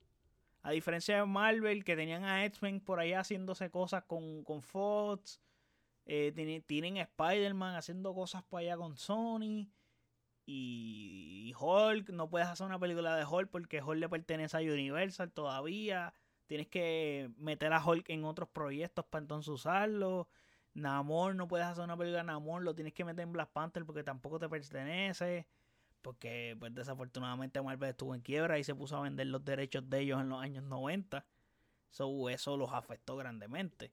A 0.63 0.71
diferencia 0.71 1.17
de 1.17 1.27
Marvel, 1.27 1.85
que 1.85 1.97
tenían 1.97 2.25
a 2.25 2.45
X-Men 2.47 2.81
por 2.81 2.99
allá 2.99 3.21
haciéndose 3.21 3.71
cosas 3.71 4.05
con, 4.05 4.43
con 4.43 4.63
Fox. 4.63 5.41
Eh, 6.07 6.33
tienen, 6.35 6.63
tienen 6.63 6.99
a 6.99 7.03
Spider-Man 7.03 7.77
haciendo 7.77 8.15
cosas 8.15 8.43
por 8.43 8.61
allá 8.61 8.77
con 8.77 8.97
Sony. 8.97 9.69
Y, 10.47 11.51
y, 11.51 11.55
Hulk, 11.59 12.09
no 12.11 12.31
puedes 12.31 12.49
hacer 12.49 12.67
una 12.67 12.79
película 12.79 13.17
de 13.17 13.25
Hulk 13.27 13.51
porque 13.51 13.83
Hulk 13.83 14.01
le 14.01 14.09
pertenece 14.09 14.57
a 14.57 14.61
Universal 14.61 15.31
todavía. 15.31 16.15
Tienes 16.49 16.67
que 16.69 17.31
meter 17.37 17.75
a 17.75 17.85
Hulk 17.85 18.09
en 18.09 18.25
otros 18.25 18.49
proyectos 18.49 19.05
para 19.05 19.23
entonces 19.23 19.49
usarlo. 19.49 20.29
Namor, 20.73 21.35
no 21.35 21.47
puedes 21.47 21.67
hacer 21.67 21.85
una 21.85 21.97
película 21.97 22.21
de 22.21 22.25
Namor, 22.25 22.63
lo 22.63 22.75
tienes 22.75 22.95
que 22.95 23.05
meter 23.05 23.25
en 23.25 23.33
Black 23.33 23.51
Panther 23.51 23.85
porque 23.85 24.03
tampoco 24.03 24.39
te 24.39 24.49
pertenece. 24.49 25.47
Porque, 26.01 26.57
pues, 26.59 26.75
desafortunadamente 26.75 27.61
Marvel 27.61 27.91
estuvo 27.91 28.15
en 28.15 28.23
quiebra 28.23 28.59
y 28.59 28.65
se 28.65 28.75
puso 28.75 28.97
a 28.97 29.03
vender 29.03 29.27
los 29.27 29.45
derechos 29.45 29.91
de 29.91 30.01
ellos 30.01 30.21
en 30.23 30.31
los 30.31 30.41
años 30.41 30.65
90. 30.65 31.27
So, 31.91 32.31
eso 32.31 32.57
los 32.57 32.73
afectó 32.73 33.17
grandemente. 33.17 33.93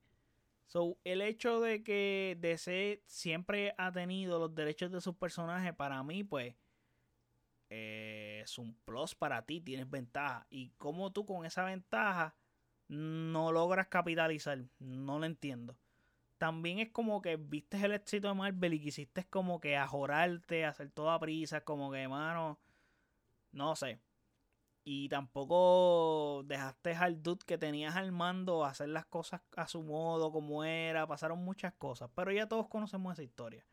So, 0.66 0.98
el 1.04 1.22
hecho 1.22 1.60
de 1.60 1.84
que 1.84 2.38
DC 2.40 3.04
siempre 3.06 3.76
ha 3.78 3.92
tenido 3.92 4.40
los 4.40 4.56
derechos 4.56 4.92
de 4.92 5.02
sus 5.02 5.16
personajes, 5.16 5.74
para 5.74 6.02
mí, 6.04 6.24
pues, 6.24 6.56
eh, 7.70 8.42
es 8.46 8.58
un 8.58 8.76
plus 8.86 9.14
para 9.14 9.42
ti, 9.46 9.60
tienes 9.60 9.90
ventaja. 9.90 10.48
Y 10.50 10.70
como 10.78 11.12
tú 11.12 11.26
con 11.26 11.46
esa 11.46 11.66
ventaja 11.66 12.34
no 12.88 13.52
logras 13.52 13.88
capitalizar. 13.88 14.60
No 14.80 15.20
lo 15.20 15.26
entiendo. 15.26 15.78
También 16.38 16.80
es 16.80 16.92
como 16.92 17.22
que 17.22 17.38
viste 17.38 17.84
el 17.84 17.94
éxito 17.94 18.28
de 18.28 18.34
Marvel 18.34 18.74
y 18.74 18.82
quisiste 18.82 19.26
como 19.26 19.60
que 19.60 19.78
ajorarte, 19.78 20.66
hacer 20.66 20.92
toda 20.92 21.20
prisa, 21.20 21.62
como 21.64 21.92
que, 21.92 22.08
mano, 22.08 22.60
no 23.52 23.76
sé. 23.76 24.00
Y 24.84 25.10
tampoco 25.10 26.44
dejaste 26.46 26.94
al 26.94 27.24
dude 27.24 27.46
que 27.46 27.58
tenías 27.58 27.96
al 27.96 28.12
mando 28.12 28.66
hacer 28.66 28.90
las 28.90 29.06
cosas 29.06 29.42
a 29.56 29.68
su 29.68 29.82
modo, 29.82 30.32
como 30.32 30.64
era. 30.64 31.08
Pasaron 31.08 31.40
muchas 31.40 31.74
cosas, 31.74 32.10
pero 32.16 32.32
ya 32.32 32.48
todos 32.48 32.68
conocemos 32.68 33.14
esa 33.14 33.24
historia. 33.24 33.66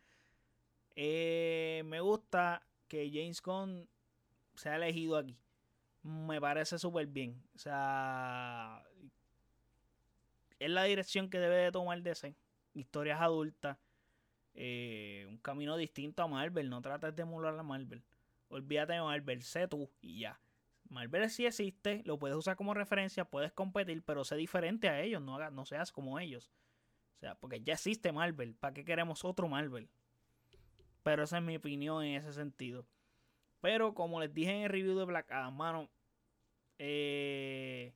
Eh, 0.95 1.83
me 1.87 2.00
gusta 2.00 2.66
que 2.88 3.11
James 3.12 3.42
Gunn 3.42 3.88
sea 4.54 4.76
elegido 4.76 5.16
aquí 5.16 5.38
me 6.02 6.40
parece 6.40 6.78
súper 6.78 7.06
bien. 7.06 7.42
O 7.54 7.59
sea, 7.59 8.82
es 10.59 10.71
la 10.71 10.85
dirección 10.85 11.30
que 11.30 11.38
debe 11.38 11.56
de 11.56 11.73
tomar 11.73 12.02
DC. 12.02 12.35
Historias 12.75 13.21
adultas. 13.21 13.78
Eh, 14.54 15.26
un 15.28 15.38
camino 15.38 15.76
distinto 15.76 16.23
a 16.23 16.28
Marvel. 16.28 16.68
No 16.68 16.82
trates 16.82 17.14
de 17.14 17.23
emular 17.23 17.59
a 17.59 17.62
Marvel. 17.62 18.02
Olvídate 18.49 18.94
de 18.94 19.00
Marvel. 19.00 19.42
Sé 19.42 19.68
tú 19.68 19.90
y 20.00 20.21
ya. 20.21 20.40
Marvel 20.88 21.30
sí 21.30 21.47
existe. 21.47 22.02
Lo 22.04 22.18
puedes 22.18 22.37
usar 22.37 22.56
como 22.56 22.75
referencia. 22.75 23.25
Puedes 23.25 23.52
competir. 23.52 24.02
Pero 24.02 24.25
sé 24.25 24.37
diferente 24.37 24.88
a 24.88 25.00
ellos. 25.00 25.23
No, 25.23 25.50
no 25.50 25.66
seas 25.66 25.92
como 25.92 26.18
ellos. 26.18 26.50
O 27.16 27.21
sea, 27.21 27.35
porque 27.37 27.62
ya 27.62 27.75
existe 27.75 28.12
Marvel. 28.12 28.54
¿Para 28.54 28.75
qué 28.75 28.85
queremos 28.85 29.25
otro 29.25 29.49
Marvel? 29.49 29.88
Pero 31.02 31.25
esa 31.25 31.38
es 31.38 31.44
mi 31.44 31.56
opinión 31.56 32.04
en 32.04 32.16
ese 32.16 32.32
sentido. 32.32 32.87
Pero 33.62 33.95
como 33.95 34.21
les 34.21 34.35
dije 34.35 34.50
en 34.50 34.62
el 34.64 34.71
review 34.71 34.99
de 34.99 35.04
Black 35.04 35.31
Adam, 35.31 35.57
mano, 35.57 35.88
eh, 36.78 37.95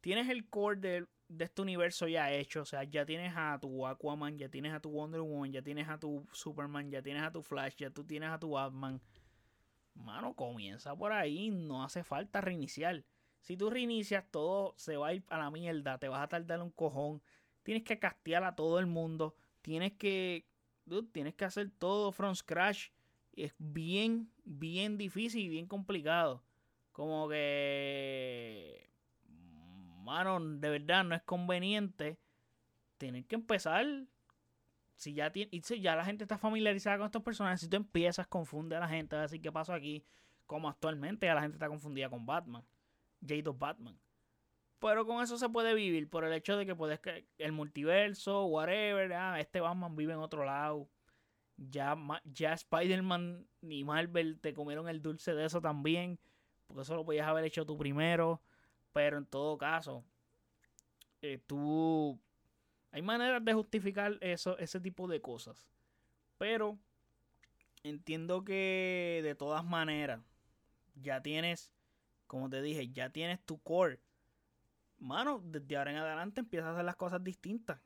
tienes 0.00 0.28
el 0.28 0.48
core 0.48 0.78
de, 0.78 1.06
este 1.40 1.60
universo 1.60 2.06
ya 2.06 2.32
hecho. 2.32 2.62
O 2.62 2.64
sea, 2.64 2.84
ya 2.84 3.04
tienes 3.04 3.32
a 3.36 3.58
tu 3.60 3.84
Aquaman, 3.84 4.38
ya 4.38 4.48
tienes 4.48 4.72
a 4.72 4.80
tu 4.80 4.90
Wonder 4.90 5.20
Woman, 5.20 5.50
ya 5.50 5.60
tienes 5.60 5.88
a 5.88 5.98
tu 5.98 6.24
Superman, 6.32 6.92
ya 6.92 7.02
tienes 7.02 7.24
a 7.24 7.32
tu 7.32 7.42
Flash, 7.42 7.74
ya 7.78 7.90
tú 7.90 8.04
tienes 8.04 8.30
a 8.30 8.38
tu 8.38 8.50
Batman. 8.50 9.02
Mano, 9.94 10.34
comienza 10.34 10.94
por 10.94 11.10
ahí, 11.12 11.50
no 11.50 11.82
hace 11.82 12.04
falta 12.04 12.40
reiniciar. 12.40 13.04
Si 13.40 13.56
tú 13.56 13.70
reinicias, 13.70 14.24
todo 14.30 14.74
se 14.76 14.96
va 14.96 15.08
a 15.08 15.14
ir 15.14 15.24
a 15.30 15.38
la 15.38 15.50
mierda, 15.50 15.98
te 15.98 16.06
vas 16.06 16.22
a 16.22 16.28
tardar 16.28 16.62
un 16.62 16.70
cojón. 16.70 17.20
Tienes 17.64 17.82
que 17.82 17.98
castear 17.98 18.44
a 18.44 18.54
todo 18.54 18.78
el 18.78 18.86
mundo. 18.86 19.34
Tienes 19.62 19.94
que. 19.94 20.46
tienes 21.10 21.34
que 21.34 21.44
hacer 21.44 21.72
todo 21.76 22.12
from 22.12 22.36
scratch 22.36 22.90
es 23.44 23.54
bien, 23.58 24.30
bien 24.48 24.98
difícil 24.98 25.42
y 25.42 25.48
bien 25.48 25.66
complicado. 25.66 26.42
Como 26.92 27.28
que, 27.28 28.90
mano, 30.02 30.40
de 30.40 30.70
verdad 30.70 31.04
no 31.04 31.14
es 31.14 31.22
conveniente 31.22 32.18
tener 32.96 33.24
que 33.26 33.36
empezar. 33.36 33.86
Si 34.96 35.14
ya, 35.14 35.30
tiene, 35.30 35.50
ya 35.60 35.94
la 35.94 36.04
gente 36.04 36.24
está 36.24 36.38
familiarizada 36.38 36.98
con 36.98 37.06
estos 37.06 37.22
personajes, 37.22 37.60
si 37.60 37.68
tú 37.68 37.76
empiezas, 37.76 38.26
confunde 38.26 38.74
a 38.74 38.80
la 38.80 38.88
gente, 38.88 39.14
a 39.14 39.22
decir 39.22 39.40
qué 39.40 39.52
pasó 39.52 39.72
aquí. 39.72 40.04
Como 40.46 40.68
actualmente 40.68 41.26
ya 41.26 41.34
la 41.34 41.42
gente 41.42 41.56
está 41.56 41.68
confundida 41.68 42.08
con 42.08 42.26
Batman. 42.26 42.64
J2 43.20 43.56
Batman. 43.56 43.98
Pero 44.80 45.06
con 45.06 45.22
eso 45.22 45.36
se 45.38 45.48
puede 45.48 45.74
vivir 45.74 46.08
por 46.08 46.24
el 46.24 46.32
hecho 46.32 46.56
de 46.56 46.64
que 46.64 46.74
puedes 46.74 47.00
que 47.00 47.26
el 47.38 47.52
multiverso, 47.52 48.46
whatever, 48.46 49.12
ah, 49.12 49.40
este 49.40 49.60
Batman 49.60 49.94
vive 49.94 50.12
en 50.14 50.20
otro 50.20 50.44
lado. 50.44 50.88
Ya, 51.58 51.96
ya 52.24 52.52
Spider-Man 52.52 53.46
y 53.62 53.84
Marvel 53.84 54.38
te 54.40 54.54
comieron 54.54 54.88
el 54.88 55.02
dulce 55.02 55.34
de 55.34 55.44
eso 55.44 55.60
también. 55.60 56.18
Porque 56.66 56.82
eso 56.82 56.94
lo 56.94 57.04
podías 57.04 57.26
haber 57.26 57.44
hecho 57.44 57.66
tú 57.66 57.76
primero. 57.76 58.40
Pero 58.92 59.18
en 59.18 59.26
todo 59.26 59.58
caso, 59.58 60.04
eh, 61.20 61.38
tú. 61.46 62.18
Hay 62.90 63.02
maneras 63.02 63.44
de 63.44 63.52
justificar 63.52 64.16
eso, 64.20 64.56
ese 64.58 64.80
tipo 64.80 65.08
de 65.08 65.20
cosas. 65.20 65.68
Pero 66.38 66.78
entiendo 67.82 68.44
que 68.44 69.20
de 69.22 69.34
todas 69.34 69.64
maneras, 69.64 70.20
ya 70.94 71.22
tienes, 71.22 71.72
como 72.26 72.48
te 72.48 72.62
dije, 72.62 72.88
ya 72.88 73.10
tienes 73.10 73.40
tu 73.44 73.58
core. 73.58 74.00
Mano, 74.98 75.40
desde 75.44 75.76
ahora 75.76 75.90
en 75.90 75.98
adelante 75.98 76.40
empiezas 76.40 76.68
a 76.68 76.72
hacer 76.72 76.84
las 76.84 76.96
cosas 76.96 77.22
distintas. 77.22 77.80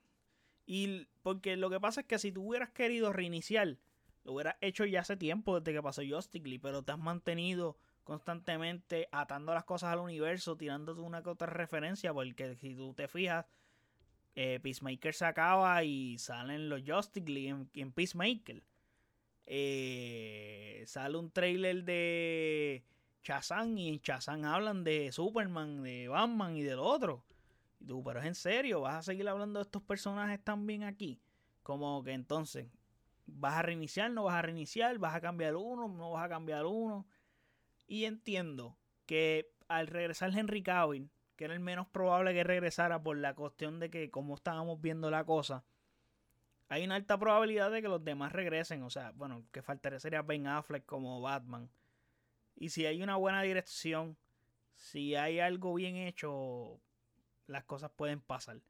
Y 0.67 1.07
porque 1.23 1.57
lo 1.57 1.71
que 1.71 1.81
pasa 1.81 2.03
es 2.03 2.07
que 2.07 2.19
si 2.19 2.33
tú 2.33 2.49
hubieras 2.49 2.71
querido 2.71 3.13
reiniciar, 3.13 3.79
lo 4.25 4.33
hubieras 4.33 4.57
hecho 4.61 4.85
ya 4.85 5.01
hace 5.01 5.17
tiempo 5.17 5.59
desde 5.59 5.77
que 5.77 5.83
pasó 5.83 6.03
Justice 6.09 6.45
League, 6.45 6.61
pero 6.63 6.83
te 6.83 6.93
has 6.93 6.99
mantenido 6.99 7.77
constantemente 8.05 9.09
atando 9.13 9.55
las 9.55 9.65
cosas 9.65 9.93
al 9.93 10.01
universo, 10.01 10.57
tirándote 10.57 11.01
una 11.01 11.23
que 11.23 11.31
otra 11.31 11.49
referencia, 11.49 12.13
porque 12.13 12.57
si 12.57 12.75
tú 12.75 12.95
te 12.95 13.09
fijas, 13.09 13.47
eh, 14.35 14.61
Peacemaker 14.63 15.15
se 15.15 15.25
acaba 15.25 15.83
y 15.85 16.19
salen 16.19 16.69
los 16.69 16.83
Justice 16.87 17.29
League 17.29 17.67
en, 17.75 17.93
Peacemaker. 17.93 18.63
Eh, 19.45 20.85
sale 20.87 21.19
un 21.19 21.31
trailer 21.31 21.85
de 21.85 22.85
Chazán 23.23 23.77
y 23.77 23.89
en 23.89 24.01
Chazán 24.01 24.45
hablan 24.45 24.85
de 24.85 25.13
Superman, 25.13 25.83
de 25.83 26.09
Batman 26.09 26.57
y 26.57 26.63
del 26.63 26.79
otro. 26.79 27.25
Tú, 27.87 28.03
pero 28.03 28.21
es 28.21 28.27
en 28.27 28.35
serio, 28.35 28.81
vas 28.81 28.97
a 28.97 29.03
seguir 29.03 29.29
hablando 29.29 29.59
de 29.59 29.65
estos 29.65 29.83
personajes 29.83 30.43
también 30.43 30.85
aquí. 30.85 31.21
Como 31.63 32.03
que 32.03 32.13
entonces, 32.13 32.69
¿vas 33.27 33.55
a 33.55 33.63
reiniciar? 33.63 34.11
¿No 34.11 34.25
vas 34.25 34.37
a 34.37 34.43
reiniciar? 34.43 34.99
¿Vas 34.99 35.15
a 35.15 35.21
cambiar 35.21 35.57
uno? 35.57 35.89
¿No 35.89 36.13
vas 36.13 36.25
a 36.25 36.29
cambiar 36.29 36.67
uno? 36.67 37.07
Y 37.87 38.05
entiendo 38.05 38.77
que 39.07 39.53
al 39.69 39.87
regresar 39.87 40.37
Henry 40.37 40.63
Cavill, 40.63 41.11
que 41.37 41.45
era 41.45 41.55
el 41.55 41.61
menos 41.61 41.89
probable 41.89 42.35
que 42.35 42.45
regresara 42.45 43.03
por 43.03 43.17
la 43.17 43.35
cuestión 43.35 43.81
de 43.81 43.91
que 43.91 44.11
como 44.11 44.35
estábamos 44.35 44.81
viendo 44.81 45.11
la 45.11 45.25
cosa, 45.25 45.65
hay 46.69 46.85
una 46.85 46.95
alta 46.95 47.19
probabilidad 47.19 47.71
de 47.71 47.83
que 47.83 47.89
los 47.89 48.03
demás 48.03 48.33
regresen. 48.33 48.83
O 48.83 48.91
sea, 48.91 49.13
bueno, 49.13 49.45
que 49.53 49.63
faltaría 49.63 50.01
sería 50.01 50.23
Ben 50.23 50.47
Affleck 50.47 50.87
como 50.87 51.21
Batman. 51.21 51.69
Y 52.57 52.71
si 52.71 52.87
hay 52.87 53.03
una 53.03 53.17
buena 53.17 53.43
dirección, 53.43 54.17
si 54.75 55.15
hay 55.15 55.39
algo 55.41 55.75
bien 55.75 55.97
hecho, 55.97 56.81
las 57.53 57.65
cosas 57.65 57.91
pueden 57.91 58.21
pasar. 58.21 58.61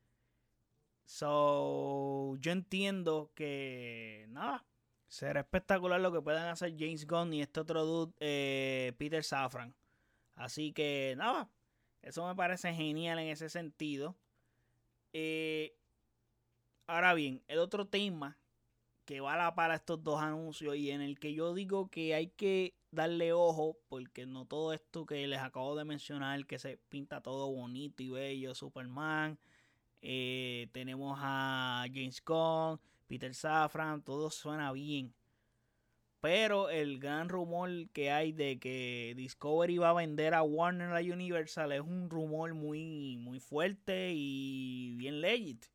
So, 1.05 2.37
yo 2.41 2.53
entiendo 2.53 3.33
que 3.35 4.27
nada, 4.31 4.65
será 5.09 5.41
espectacular 5.41 6.01
lo 6.01 6.13
que 6.13 6.23
puedan 6.23 6.49
hacer 6.49 6.75
James 6.79 7.07
Gunn 7.07 7.35
y 7.35 7.43
este 7.43 7.61
otro 7.61 7.85
dude, 7.85 8.15
eh, 8.21 8.93
Peter 8.99 9.23
Safran. 9.23 9.75
Así 10.35 10.73
que 10.73 11.15
nada, 11.17 11.51
eso 12.03 12.27
me 12.27 12.35
parece 12.35 12.73
genial 12.75 13.19
en 13.19 13.29
ese 13.29 13.49
sentido. 13.49 14.17
Eh, 15.13 15.77
ahora 16.87 17.15
bien, 17.15 17.43
el 17.49 17.59
otro 17.59 17.87
tema 17.87 18.39
que 19.05 19.21
va 19.21 19.35
a 19.35 19.37
la 19.37 19.55
para 19.55 19.77
estos 19.77 20.03
dos 20.03 20.21
anuncios 20.21 20.77
y 20.77 20.91
en 20.91 21.01
el 21.01 21.19
que 21.19 21.35
yo 21.35 21.55
digo 21.55 21.89
que 21.91 22.15
hay 22.15 22.29
que 22.29 22.75
darle 22.91 23.33
ojo 23.33 23.79
porque 23.89 24.27
no 24.27 24.47
todo 24.47 24.73
esto 24.73 25.07
que 25.07 25.27
les 25.27 25.41
acabo 25.41 25.77
de 25.77 25.85
mencionar, 25.85 26.47
que 26.47 26.59
se 26.59 26.79
pinta 26.89 27.21
todo 27.21 27.51
bonito 27.51 28.03
y 28.03 28.11
bello, 28.11 28.55
Superman, 28.55 29.39
eh, 30.03 30.69
tenemos 30.73 31.19
a 31.21 31.85
James 31.93 32.23
Gunn, 32.25 32.81
Peter 33.07 33.35
Safran, 33.35 34.03
todo 34.03 34.31
suena 34.31 34.73
bien. 34.73 35.15
Pero 36.21 36.71
el 36.71 37.01
gran 37.01 37.29
rumor 37.29 37.69
que 37.93 38.13
hay 38.13 38.33
de 38.33 38.61
que 38.61 39.13
Discovery 39.17 39.79
va 39.79 39.91
a 39.91 39.95
vender 39.95 40.35
a 40.35 40.43
Warner 40.43 40.91
la 40.91 41.01
Universal 41.01 41.73
es 41.73 41.81
un 41.81 42.09
rumor 42.09 42.55
muy, 42.55 43.17
muy 43.19 43.41
fuerte 43.41 44.13
y 44.15 44.95
bien 44.97 45.21
legit. 45.21 45.67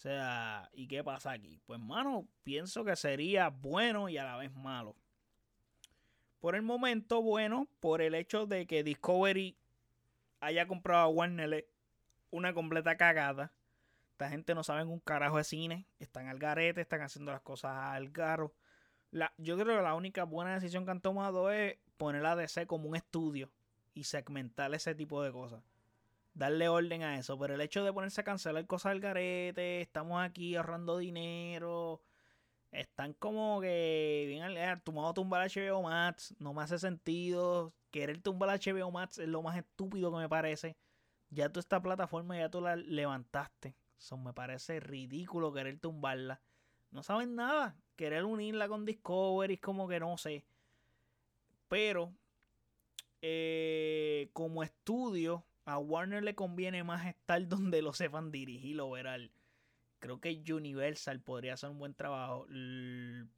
O 0.00 0.02
sea, 0.02 0.70
¿y 0.72 0.88
qué 0.88 1.04
pasa 1.04 1.32
aquí? 1.32 1.60
Pues, 1.66 1.78
mano, 1.78 2.26
pienso 2.42 2.86
que 2.86 2.96
sería 2.96 3.50
bueno 3.50 4.08
y 4.08 4.16
a 4.16 4.24
la 4.24 4.38
vez 4.38 4.50
malo. 4.50 4.96
Por 6.40 6.54
el 6.54 6.62
momento, 6.62 7.20
bueno, 7.20 7.68
por 7.80 8.00
el 8.00 8.14
hecho 8.14 8.46
de 8.46 8.66
que 8.66 8.82
Discovery 8.82 9.58
haya 10.40 10.66
comprado 10.66 11.00
a 11.02 11.08
Warner 11.08 11.68
una 12.30 12.54
completa 12.54 12.96
cagada. 12.96 13.52
Esta 14.12 14.30
gente 14.30 14.54
no 14.54 14.64
sabe 14.64 14.84
un 14.84 15.00
carajo 15.00 15.36
de 15.36 15.44
cine. 15.44 15.86
Están 15.98 16.28
al 16.28 16.38
garete, 16.38 16.80
están 16.80 17.02
haciendo 17.02 17.30
las 17.32 17.42
cosas 17.42 17.72
al 17.76 18.10
carro. 18.10 18.54
La, 19.10 19.34
yo 19.36 19.58
creo 19.58 19.76
que 19.76 19.82
la 19.82 19.94
única 19.94 20.24
buena 20.24 20.54
decisión 20.54 20.86
que 20.86 20.92
han 20.92 21.02
tomado 21.02 21.50
es 21.50 21.76
poner 21.98 22.24
a 22.24 22.36
DC 22.36 22.66
como 22.66 22.88
un 22.88 22.96
estudio 22.96 23.50
y 23.92 24.04
segmentar 24.04 24.72
ese 24.72 24.94
tipo 24.94 25.22
de 25.22 25.30
cosas. 25.30 25.62
Darle 26.34 26.68
orden 26.68 27.02
a 27.02 27.18
eso. 27.18 27.38
Pero 27.38 27.54
el 27.54 27.60
hecho 27.60 27.84
de 27.84 27.92
ponerse 27.92 28.20
a 28.20 28.24
cancelar 28.24 28.66
cosas 28.66 28.92
al 28.92 29.00
garete, 29.00 29.80
estamos 29.80 30.22
aquí 30.22 30.56
ahorrando 30.56 30.98
dinero, 30.98 32.02
están 32.72 33.14
como 33.14 33.60
que 33.60 34.24
bien 34.28 34.42
al 34.42 34.82
tomado 34.82 35.14
tumbar 35.14 35.48
HBO 35.50 35.82
Max, 35.82 36.34
no 36.38 36.54
me 36.54 36.62
hace 36.62 36.78
sentido. 36.78 37.74
Querer 37.90 38.22
tumbar 38.22 38.50
HBO 38.60 38.90
Max 38.90 39.18
es 39.18 39.28
lo 39.28 39.42
más 39.42 39.56
estúpido 39.56 40.12
que 40.12 40.18
me 40.18 40.28
parece. 40.28 40.76
Ya 41.30 41.48
tú 41.48 41.60
esta 41.60 41.80
plataforma 41.82 42.38
ya 42.38 42.48
tú 42.48 42.60
la 42.60 42.76
levantaste. 42.76 43.74
Eso 43.98 44.16
me 44.16 44.32
parece 44.32 44.80
ridículo 44.80 45.52
querer 45.52 45.78
tumbarla. 45.78 46.40
No 46.90 47.02
saben 47.02 47.34
nada. 47.34 47.76
Querer 47.96 48.24
unirla 48.24 48.68
con 48.68 48.84
Discovery 48.84 49.54
es 49.54 49.60
como 49.60 49.88
que 49.88 50.00
no 50.00 50.16
sé. 50.16 50.44
Pero 51.68 52.12
eh, 53.22 54.30
como 54.32 54.62
estudio, 54.62 55.44
a 55.70 55.78
Warner 55.78 56.22
le 56.22 56.34
conviene 56.34 56.84
más 56.84 57.06
estar 57.06 57.46
donde 57.46 57.82
lo 57.82 57.92
sepan 57.92 58.30
dirigir 58.32 58.80
o 58.80 58.90
ver 58.90 59.30
creo 60.00 60.20
que 60.20 60.42
Universal 60.52 61.20
podría 61.20 61.54
hacer 61.54 61.70
un 61.70 61.78
buen 61.78 61.94
trabajo. 61.94 62.46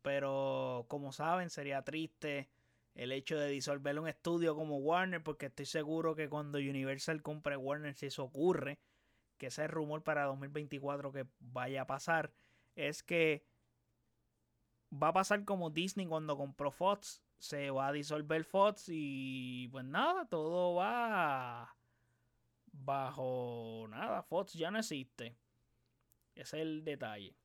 Pero 0.03 0.87
como 0.89 1.13
saben, 1.13 1.51
sería 1.51 1.83
triste 1.83 2.49
el 2.95 3.13
hecho 3.13 3.39
de 3.39 3.49
disolver 3.49 3.99
un 3.99 4.09
estudio 4.09 4.55
como 4.55 4.79
Warner, 4.79 5.23
porque 5.23 5.47
estoy 5.47 5.67
seguro 5.67 6.15
que 6.15 6.29
cuando 6.29 6.59
Universal 6.59 7.23
compre 7.23 7.57
Warner, 7.57 7.95
si 7.95 8.07
eso 8.07 8.25
ocurre, 8.25 8.79
que 9.39 9.49
ese 9.49 9.67
rumor 9.67 10.03
para 10.03 10.25
2024 10.25 11.13
que 11.13 11.27
vaya 11.41 11.83
a 11.83 11.87
pasar, 11.87 12.33
es 12.77 13.03
que 13.03 13.45
va 14.91 15.09
a 15.09 15.13
pasar 15.13 15.45
como 15.45 15.71
Disney 15.71 16.07
cuando 16.07 16.37
compró 16.37 16.71
Fox. 16.71 17.23
Se 17.39 17.71
va 17.71 17.89
a 17.89 17.93
disolver 17.93 18.45
Fox 18.45 18.85
y 18.89 19.69
pues 19.73 19.85
nada, 19.85 20.27
todo 20.27 20.77
va 20.77 21.75
bajo 22.73 23.87
nada. 23.89 24.23
Fox 24.23 24.55
ya 24.55 24.71
no 24.71 24.79
existe. 24.79 25.37
Ese 26.35 26.57
es 26.57 26.63
el 26.63 26.85
detalle. 26.85 27.37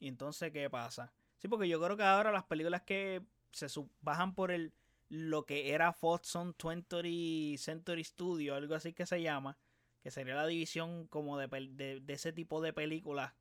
Y 0.00 0.08
entonces, 0.08 0.50
¿qué 0.52 0.68
pasa? 0.68 1.12
Sí, 1.38 1.48
porque 1.48 1.68
yo 1.68 1.80
creo 1.80 1.96
que 1.96 2.02
ahora 2.02 2.32
las 2.32 2.44
películas 2.44 2.82
que 2.82 3.22
se 3.52 3.66
bajan 4.00 4.34
por 4.34 4.50
el 4.50 4.72
lo 5.08 5.46
que 5.46 5.72
era 5.72 5.92
Fox 5.92 6.28
son 6.28 6.54
20 6.62 7.56
Century 7.58 8.04
Studio, 8.04 8.54
algo 8.54 8.74
así 8.74 8.92
que 8.92 9.06
se 9.06 9.22
llama, 9.22 9.56
que 10.02 10.10
sería 10.10 10.34
la 10.34 10.46
división 10.46 11.06
como 11.06 11.38
de, 11.38 11.46
de, 11.46 12.12
ese 12.12 12.32
tipo 12.32 12.60
de 12.60 12.72
películas 12.72 13.32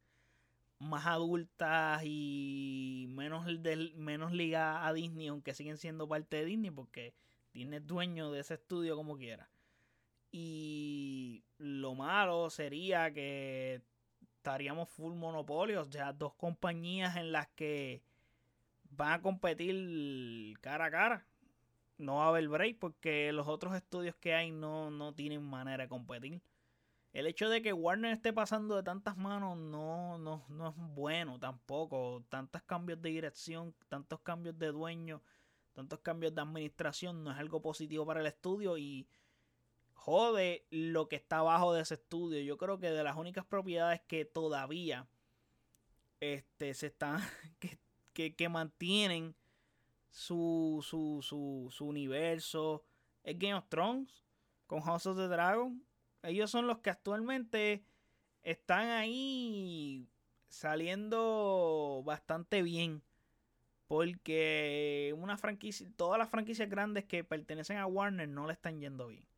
más 0.80 1.06
adultas 1.06 2.02
y 2.04 3.08
menos, 3.10 3.48
menos 3.96 4.34
ligadas 4.34 4.86
a 4.86 4.94
Disney, 4.94 5.28
aunque 5.28 5.54
siguen 5.54 5.78
siendo 5.78 6.08
parte 6.08 6.38
de 6.38 6.46
Disney, 6.46 6.72
porque 6.72 7.16
Disney 7.54 7.80
es 7.80 7.88
dueño 7.88 8.32
de 8.32 8.42
ese 8.42 8.56
estudio 8.56 8.96
como 8.96 9.18
quiera. 9.18 9.50
Y 10.36 11.44
lo 11.60 11.94
malo 11.94 12.50
sería 12.50 13.14
que 13.14 13.84
estaríamos 14.38 14.90
full 14.90 15.14
monopolios, 15.14 15.92
ya 15.92 16.12
dos 16.12 16.34
compañías 16.34 17.18
en 17.18 17.32
las 17.32 17.50
que 17.50 18.02
van 18.90 19.14
a 19.14 19.22
competir 19.22 20.58
cara 20.60 20.86
a 20.86 20.92
cara. 20.92 21.28
No 22.00 22.16
va 22.16 22.26
a 22.26 22.28
haber 22.30 22.50
break 22.50 22.80
porque 22.80 23.32
los 23.32 23.48
otros 23.48 23.76
estudios 23.76 24.16
que 24.16 24.34
hay 24.34 24.50
no, 24.50 24.90
no 24.90 25.14
tienen 25.14 25.44
manera 25.44 25.84
de 25.84 25.88
competir. 25.90 26.42
El 27.12 27.28
hecho 27.28 27.48
de 27.48 27.62
que 27.62 27.72
Warner 27.72 28.12
esté 28.12 28.34
pasando 28.34 28.76
de 28.76 28.82
tantas 28.82 29.16
manos 29.16 29.56
no, 29.56 30.18
no, 30.18 30.44
no 30.50 30.70
es 30.70 30.76
bueno 30.96 31.40
tampoco. 31.40 32.24
Tantos 32.28 32.64
cambios 32.64 33.00
de 33.04 33.10
dirección, 33.10 33.76
tantos 33.88 34.20
cambios 34.22 34.58
de 34.58 34.72
dueño, 34.72 35.22
tantos 35.74 36.00
cambios 36.00 36.34
de 36.34 36.42
administración 36.42 37.24
no 37.24 37.32
es 37.32 37.38
algo 37.38 37.62
positivo 37.62 38.04
para 38.04 38.22
el 38.22 38.26
estudio 38.26 38.80
y 38.80 39.08
jode 40.06 40.66
lo 40.70 41.08
que 41.08 41.16
está 41.16 41.40
abajo 41.40 41.74
de 41.74 41.82
ese 41.82 41.94
estudio. 41.94 42.42
Yo 42.42 42.58
creo 42.58 42.78
que 42.78 42.92
de 42.92 43.04
las 43.04 43.16
únicas 43.16 43.46
propiedades 43.46 44.02
que 44.02 44.26
todavía 44.26 45.08
este, 46.20 46.74
se 46.74 46.88
están, 46.88 47.22
que, 48.14 48.36
que, 48.36 48.50
mantienen 48.50 49.34
su, 50.12 50.86
su, 50.86 51.22
su, 51.22 51.70
su 51.72 51.86
universo 51.86 52.84
es 53.24 53.40
Game 53.40 53.54
of 53.54 53.70
Thrones. 53.70 54.26
con 54.68 54.82
House 54.82 55.06
of 55.06 55.16
the 55.16 55.28
Dragon. 55.28 55.82
Ellos 56.22 56.52
son 56.52 56.68
los 56.68 56.80
que 56.80 56.90
actualmente 56.90 57.86
están 58.44 58.90
ahí 58.90 60.10
saliendo 60.50 62.02
bastante 62.06 62.62
bien. 62.62 63.02
Porque 63.88 65.14
una 65.18 65.38
franquicia, 65.38 65.88
todas 65.96 66.20
las 66.20 66.30
franquicias 66.30 66.70
grandes 66.70 67.06
que 67.06 67.24
pertenecen 67.24 67.78
a 67.78 67.86
Warner 67.86 68.28
no 68.28 68.48
le 68.48 68.54
están 68.54 68.82
yendo 68.82 69.08
bien. 69.08 69.33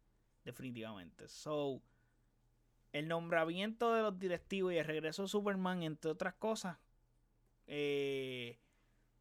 Definitivamente. 0.45 1.27
So, 1.27 1.81
el 2.93 3.07
nombramiento 3.07 3.93
de 3.93 4.03
los 4.03 4.17
directivos 4.17 4.71
y 4.71 4.77
el 4.77 4.85
regreso 4.85 5.23
de 5.23 5.27
Superman, 5.27 5.83
entre 5.83 6.11
otras 6.11 6.35
cosas, 6.35 6.77
eh, 7.67 8.59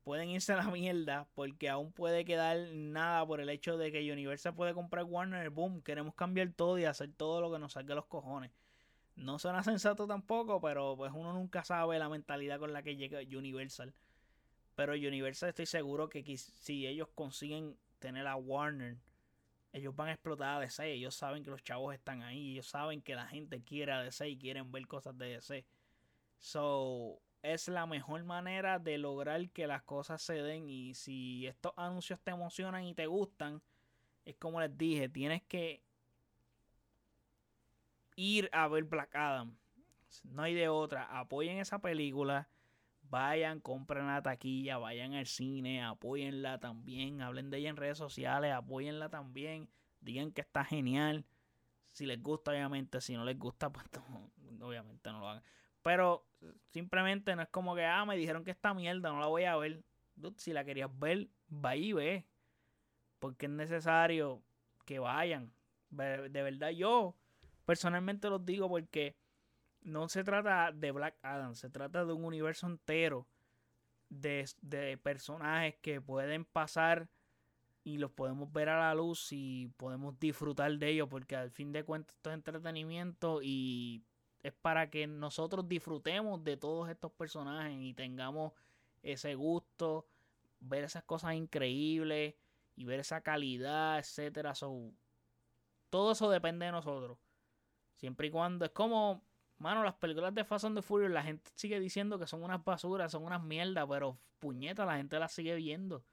pueden 0.04 0.28
irse 0.28 0.52
a 0.52 0.56
la 0.56 0.70
mierda 0.70 1.26
porque 1.34 1.70
aún 1.70 1.90
puede 1.90 2.26
quedar 2.26 2.58
nada 2.74 3.26
por 3.26 3.40
el 3.40 3.48
hecho 3.48 3.78
de 3.78 3.90
que 3.90 4.12
Universal 4.12 4.54
puede 4.54 4.74
comprar 4.74 5.04
Warner, 5.04 5.48
boom, 5.48 5.82
queremos 5.82 6.14
cambiar 6.14 6.52
todo 6.52 6.78
y 6.78 6.84
hacer 6.84 7.10
todo 7.16 7.40
lo 7.40 7.50
que 7.50 7.58
nos 7.58 7.72
salga 7.72 7.94
los 7.94 8.06
cojones. 8.06 8.52
No 9.16 9.38
suena 9.38 9.62
sensato 9.64 10.06
tampoco, 10.06 10.60
pero 10.60 10.94
pues 10.96 11.12
uno 11.14 11.32
nunca 11.32 11.64
sabe 11.64 11.98
la 11.98 12.08
mentalidad 12.10 12.58
con 12.58 12.72
la 12.72 12.82
que 12.82 12.96
llega 12.96 13.20
Universal. 13.20 13.94
Pero 14.74 14.92
Universal 14.92 15.48
estoy 15.48 15.66
seguro 15.66 16.08
que 16.08 16.36
si 16.36 16.86
ellos 16.86 17.08
consiguen 17.14 17.76
tener 17.98 18.26
a 18.26 18.36
Warner, 18.36 18.98
ellos 19.74 19.94
van 19.94 20.08
a 20.08 20.12
explotar 20.12 20.56
a 20.56 20.60
DC. 20.60 20.92
Ellos 20.92 21.16
saben 21.16 21.42
que 21.42 21.50
los 21.50 21.62
chavos 21.62 21.92
están 21.92 22.22
ahí. 22.22 22.52
Ellos 22.52 22.68
saben 22.68 23.02
que 23.02 23.16
la 23.16 23.26
gente 23.26 23.60
quiere 23.60 23.90
a 23.90 24.02
DC 24.02 24.28
y 24.28 24.38
quieren 24.38 24.70
ver 24.70 24.86
cosas 24.86 25.18
de 25.18 25.30
DC. 25.30 25.66
So, 26.38 27.20
es 27.42 27.66
la 27.66 27.84
mejor 27.84 28.22
manera 28.22 28.78
de 28.78 28.98
lograr 28.98 29.50
que 29.50 29.66
las 29.66 29.82
cosas 29.82 30.22
se 30.22 30.34
den. 30.34 30.68
Y 30.68 30.94
si 30.94 31.48
estos 31.48 31.72
anuncios 31.76 32.20
te 32.20 32.30
emocionan 32.30 32.84
y 32.84 32.94
te 32.94 33.08
gustan, 33.08 33.60
es 34.24 34.36
como 34.36 34.60
les 34.60 34.78
dije, 34.78 35.08
tienes 35.08 35.42
que 35.42 35.82
ir 38.14 38.48
a 38.52 38.68
ver 38.68 38.84
Black 38.84 39.12
Adam. 39.16 39.56
No 40.22 40.42
hay 40.42 40.54
de 40.54 40.68
otra. 40.68 41.04
Apoyen 41.18 41.58
esa 41.58 41.80
película. 41.80 42.48
Vayan, 43.14 43.60
compren 43.60 44.08
la 44.08 44.22
taquilla, 44.22 44.76
vayan 44.78 45.14
al 45.14 45.26
cine, 45.26 45.84
apóyenla 45.84 46.58
también, 46.58 47.22
hablen 47.22 47.48
de 47.48 47.58
ella 47.58 47.70
en 47.70 47.76
redes 47.76 47.96
sociales, 47.96 48.52
apóyenla 48.52 49.08
también, 49.08 49.68
digan 50.00 50.32
que 50.32 50.40
está 50.40 50.64
genial. 50.64 51.24
Si 51.92 52.06
les 52.06 52.20
gusta, 52.20 52.50
obviamente, 52.50 53.00
si 53.00 53.14
no 53.14 53.24
les 53.24 53.38
gusta, 53.38 53.70
pues 53.72 53.86
obviamente 54.60 55.12
no 55.12 55.20
lo 55.20 55.28
hagan. 55.28 55.44
Pero 55.80 56.26
simplemente 56.70 57.36
no 57.36 57.42
es 57.42 57.48
como 57.50 57.76
que, 57.76 57.84
ah, 57.84 58.04
me 58.04 58.16
dijeron 58.16 58.42
que 58.42 58.50
esta 58.50 58.74
mierda, 58.74 59.12
no 59.12 59.20
la 59.20 59.28
voy 59.28 59.44
a 59.44 59.54
ver. 59.54 59.84
si 60.36 60.52
la 60.52 60.64
querías 60.64 60.90
ver, 60.98 61.28
va 61.48 61.76
y 61.76 61.92
ve. 61.92 62.26
Porque 63.20 63.46
es 63.46 63.52
necesario 63.52 64.42
que 64.84 64.98
vayan. 64.98 65.52
De 65.90 66.42
verdad, 66.42 66.70
yo 66.70 67.14
personalmente 67.64 68.28
los 68.28 68.44
digo 68.44 68.68
porque 68.68 69.14
no 69.84 70.08
se 70.08 70.24
trata 70.24 70.72
de 70.72 70.90
Black 70.90 71.16
Adam, 71.22 71.54
se 71.54 71.70
trata 71.70 72.04
de 72.04 72.12
un 72.12 72.24
universo 72.24 72.66
entero 72.66 73.26
de, 74.08 74.48
de 74.62 74.98
personajes 74.98 75.76
que 75.80 76.00
pueden 76.00 76.44
pasar 76.44 77.08
y 77.84 77.98
los 77.98 78.10
podemos 78.10 78.50
ver 78.50 78.70
a 78.70 78.78
la 78.80 78.94
luz 78.94 79.28
y 79.30 79.68
podemos 79.76 80.18
disfrutar 80.18 80.76
de 80.78 80.88
ellos 80.88 81.08
porque 81.08 81.36
al 81.36 81.50
fin 81.50 81.70
de 81.70 81.84
cuentas 81.84 82.16
esto 82.16 82.30
es 82.30 82.34
entretenimiento 82.34 83.40
y 83.42 84.02
es 84.42 84.52
para 84.52 84.90
que 84.90 85.06
nosotros 85.06 85.68
disfrutemos 85.68 86.42
de 86.42 86.56
todos 86.56 86.88
estos 86.88 87.12
personajes 87.12 87.76
y 87.78 87.92
tengamos 87.92 88.52
ese 89.02 89.34
gusto, 89.34 90.06
ver 90.60 90.84
esas 90.84 91.04
cosas 91.04 91.34
increíbles 91.34 92.34
y 92.76 92.84
ver 92.84 93.00
esa 93.00 93.20
calidad, 93.20 93.98
etcétera. 93.98 94.54
todo 95.90 96.12
eso 96.12 96.30
depende 96.30 96.66
de 96.66 96.72
nosotros. 96.72 97.18
Siempre 97.96 98.28
y 98.28 98.30
cuando 98.30 98.64
es 98.64 98.70
como, 98.72 99.22
mano, 99.58 99.82
las 99.82 99.94
películas 99.94 100.34
de 100.34 100.44
Fast 100.44 100.64
and 100.66 100.76
the 100.76 100.82
Furious, 100.82 101.12
la 101.12 101.22
gente 101.22 101.50
sigue 101.54 101.80
diciendo 101.80 102.18
que 102.18 102.26
son 102.26 102.42
unas 102.42 102.64
basuras, 102.64 103.12
son 103.12 103.24
unas 103.24 103.42
mierdas, 103.42 103.86
pero 103.88 104.18
puñeta, 104.38 104.84
la 104.84 104.96
gente 104.96 105.18
las 105.18 105.32
sigue 105.32 105.54
viendo. 105.56 106.04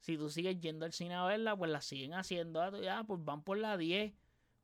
Si 0.00 0.16
tú 0.16 0.28
sigues 0.28 0.60
yendo 0.60 0.84
al 0.84 0.92
cine 0.92 1.14
a 1.14 1.24
verla, 1.24 1.56
pues 1.56 1.70
las 1.70 1.84
siguen 1.84 2.14
haciendo. 2.14 2.62
Ah, 2.62 3.04
pues 3.06 3.24
van 3.24 3.42
por 3.42 3.58
la 3.58 3.76
10, 3.76 4.12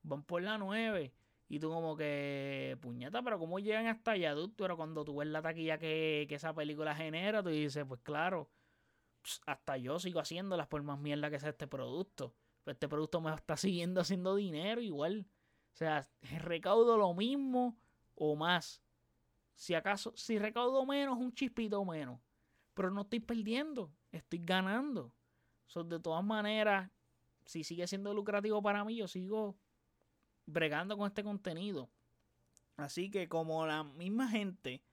van 0.02 0.22
por 0.22 0.42
la 0.42 0.58
9. 0.58 1.12
Y 1.48 1.58
tú 1.58 1.70
como 1.70 1.96
que, 1.96 2.78
puñeta, 2.80 3.22
pero 3.22 3.38
¿cómo 3.38 3.58
llegan 3.58 3.86
hasta 3.86 4.12
allá? 4.12 4.34
Tú, 4.34 4.54
pero 4.54 4.76
cuando 4.76 5.04
tú 5.04 5.16
ves 5.16 5.28
la 5.28 5.42
taquilla 5.42 5.78
que, 5.78 6.26
esa 6.30 6.54
película 6.54 6.94
genera, 6.94 7.42
tú 7.42 7.50
dices, 7.50 7.84
pues 7.86 8.00
claro, 8.02 8.50
hasta 9.46 9.76
yo 9.76 9.98
sigo 9.98 10.20
haciéndolas 10.20 10.66
por 10.66 10.82
más 10.82 10.98
mierda 10.98 11.30
que 11.30 11.40
sea 11.40 11.50
este 11.50 11.66
producto. 11.66 12.34
Pues 12.64 12.76
este 12.76 12.88
producto 12.88 13.20
me 13.20 13.34
está 13.34 13.56
siguiendo 13.56 14.00
haciendo 14.00 14.36
dinero 14.36 14.80
igual. 14.80 15.26
O 15.74 15.76
sea, 15.76 16.06
recaudo 16.40 16.96
lo 16.96 17.12
mismo 17.14 17.76
o 18.24 18.36
más. 18.36 18.80
Si 19.56 19.74
acaso, 19.74 20.12
si 20.16 20.38
recaudo 20.38 20.86
menos, 20.86 21.18
un 21.18 21.34
chispito 21.34 21.84
menos. 21.84 22.20
Pero 22.72 22.90
no 22.92 23.00
estoy 23.00 23.18
perdiendo, 23.18 23.92
estoy 24.12 24.38
ganando. 24.44 25.12
De 25.74 25.98
todas 25.98 26.22
maneras, 26.22 26.88
si 27.44 27.64
sigue 27.64 27.86
siendo 27.88 28.14
lucrativo 28.14 28.62
para 28.62 28.84
mí, 28.84 28.94
yo 28.94 29.08
sigo 29.08 29.56
bregando 30.46 30.96
con 30.96 31.08
este 31.08 31.24
contenido. 31.24 31.90
Así 32.76 33.10
que 33.10 33.28
como 33.28 33.66
la 33.66 33.82
misma 33.82 34.28
gente 34.28 34.84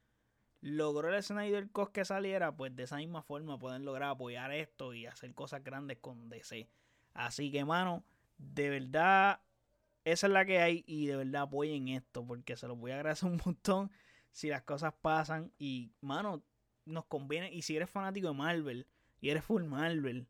logró 0.60 1.14
el 1.14 1.22
Snyder 1.22 1.70
Cut 1.70 1.92
que 1.92 2.04
saliera, 2.04 2.56
pues 2.56 2.74
de 2.74 2.82
esa 2.82 2.96
misma 2.96 3.22
forma 3.22 3.58
pueden 3.58 3.84
lograr 3.84 4.10
apoyar 4.10 4.52
esto 4.52 4.92
y 4.92 5.06
hacer 5.06 5.34
cosas 5.34 5.62
grandes 5.62 5.98
con 5.98 6.28
DC. 6.28 6.68
Así 7.14 7.52
que, 7.52 7.64
mano, 7.64 8.04
de 8.38 8.70
verdad, 8.70 9.40
esa 10.04 10.26
es 10.26 10.32
la 10.32 10.44
que 10.44 10.60
hay 10.60 10.84
y 10.86 11.06
de 11.06 11.16
verdad 11.16 11.42
apoyen 11.42 11.88
esto 11.88 12.26
porque 12.26 12.56
se 12.56 12.66
los 12.66 12.78
voy 12.78 12.92
a 12.92 12.96
agradecer 12.96 13.28
un 13.28 13.40
montón 13.44 13.90
si 14.32 14.48
las 14.48 14.62
cosas 14.62 14.94
pasan 15.00 15.52
y, 15.58 15.92
mano, 16.00 16.42
nos 16.84 17.04
conviene. 17.06 17.52
Y 17.52 17.62
si 17.62 17.76
eres 17.76 17.90
fanático 17.90 18.28
de 18.28 18.34
Marvel 18.34 18.86
y 19.20 19.30
eres 19.30 19.44
full 19.44 19.64
Marvel, 19.64 20.28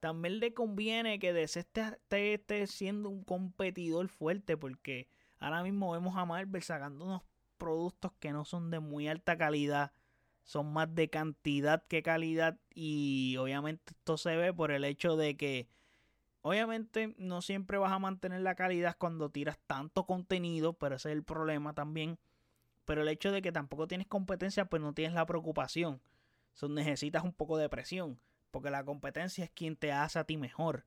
también 0.00 0.40
le 0.40 0.54
conviene 0.54 1.18
que 1.18 1.32
DC 1.32 1.60
esté, 1.60 2.34
esté, 2.34 2.66
siendo 2.66 3.08
un 3.08 3.24
competidor 3.24 4.08
fuerte 4.08 4.56
porque 4.56 5.08
ahora 5.38 5.62
mismo 5.62 5.92
vemos 5.92 6.16
a 6.16 6.24
Marvel 6.24 6.62
sacando 6.62 7.04
unos 7.04 7.22
productos 7.56 8.12
que 8.20 8.32
no 8.32 8.44
son 8.44 8.70
de 8.70 8.80
muy 8.80 9.08
alta 9.08 9.36
calidad, 9.38 9.92
son 10.44 10.72
más 10.72 10.94
de 10.94 11.08
cantidad 11.08 11.84
que 11.86 12.02
calidad 12.02 12.58
y 12.74 13.36
obviamente 13.38 13.92
esto 13.92 14.16
se 14.18 14.36
ve 14.36 14.52
por 14.52 14.70
el 14.70 14.84
hecho 14.84 15.16
de 15.16 15.36
que 15.36 15.68
obviamente 16.46 17.14
no 17.18 17.42
siempre 17.42 17.76
vas 17.76 17.92
a 17.92 17.98
mantener 17.98 18.40
la 18.40 18.54
calidad 18.54 18.96
cuando 18.98 19.30
tiras 19.30 19.58
tanto 19.66 20.06
contenido, 20.06 20.74
pero 20.74 20.94
ese 20.94 21.10
es 21.10 21.16
el 21.16 21.24
problema 21.24 21.74
también. 21.74 22.18
Pero 22.84 23.02
el 23.02 23.08
hecho 23.08 23.32
de 23.32 23.42
que 23.42 23.50
tampoco 23.50 23.88
tienes 23.88 24.06
competencia, 24.06 24.66
pues 24.66 24.80
no 24.80 24.94
tienes 24.94 25.14
la 25.14 25.26
preocupación. 25.26 26.00
So, 26.54 26.68
necesitas 26.68 27.24
un 27.24 27.32
poco 27.32 27.58
de 27.58 27.68
presión. 27.68 28.20
Porque 28.52 28.70
la 28.70 28.84
competencia 28.84 29.44
es 29.44 29.50
quien 29.50 29.74
te 29.76 29.90
hace 29.90 30.20
a 30.20 30.24
ti 30.24 30.36
mejor. 30.36 30.86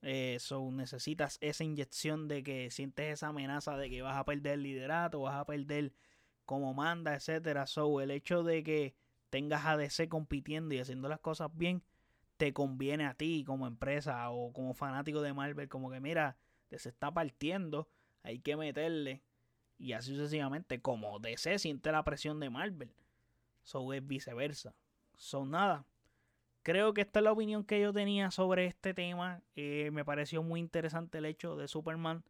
Eh, 0.00 0.38
necesitas 0.72 1.38
esa 1.42 1.64
inyección 1.64 2.26
de 2.26 2.42
que 2.42 2.70
sientes 2.70 3.12
esa 3.12 3.28
amenaza 3.28 3.76
de 3.76 3.90
que 3.90 4.00
vas 4.00 4.16
a 4.16 4.24
perder 4.24 4.54
el 4.54 4.62
liderato, 4.62 5.20
vas 5.20 5.36
a 5.36 5.44
perder 5.44 5.92
como 6.46 6.72
manda, 6.72 7.14
etcétera. 7.14 7.66
So, 7.66 8.00
el 8.00 8.10
hecho 8.10 8.42
de 8.42 8.62
que 8.62 8.94
tengas 9.28 9.66
a 9.66 9.76
DC 9.76 10.08
compitiendo 10.08 10.74
y 10.74 10.80
haciendo 10.80 11.08
las 11.08 11.20
cosas 11.20 11.50
bien, 11.54 11.82
te 12.36 12.52
conviene 12.52 13.06
a 13.06 13.14
ti 13.14 13.44
como 13.46 13.66
empresa 13.66 14.30
o 14.30 14.52
como 14.52 14.74
fanático 14.74 15.22
de 15.22 15.32
Marvel, 15.32 15.68
como 15.68 15.90
que 15.90 16.00
mira, 16.00 16.36
se 16.78 16.88
está 16.88 17.12
partiendo, 17.12 17.88
hay 18.22 18.40
que 18.40 18.56
meterle. 18.56 19.22
Y 19.78 19.92
así 19.92 20.14
sucesivamente, 20.14 20.80
como 20.80 21.18
DC 21.18 21.58
siente 21.58 21.92
la 21.92 22.04
presión 22.04 22.40
de 22.40 22.50
Marvel. 22.50 22.94
So 23.62 23.92
es 23.92 24.06
viceversa. 24.06 24.74
Son 25.16 25.50
nada. 25.50 25.84
Creo 26.62 26.94
que 26.94 27.02
esta 27.02 27.18
es 27.18 27.24
la 27.24 27.32
opinión 27.32 27.64
que 27.64 27.80
yo 27.80 27.92
tenía 27.92 28.30
sobre 28.30 28.66
este 28.66 28.94
tema. 28.94 29.42
Eh, 29.54 29.90
me 29.92 30.04
pareció 30.04 30.42
muy 30.42 30.60
interesante 30.60 31.18
el 31.18 31.26
hecho 31.26 31.56
de 31.56 31.68
Superman. 31.68 32.24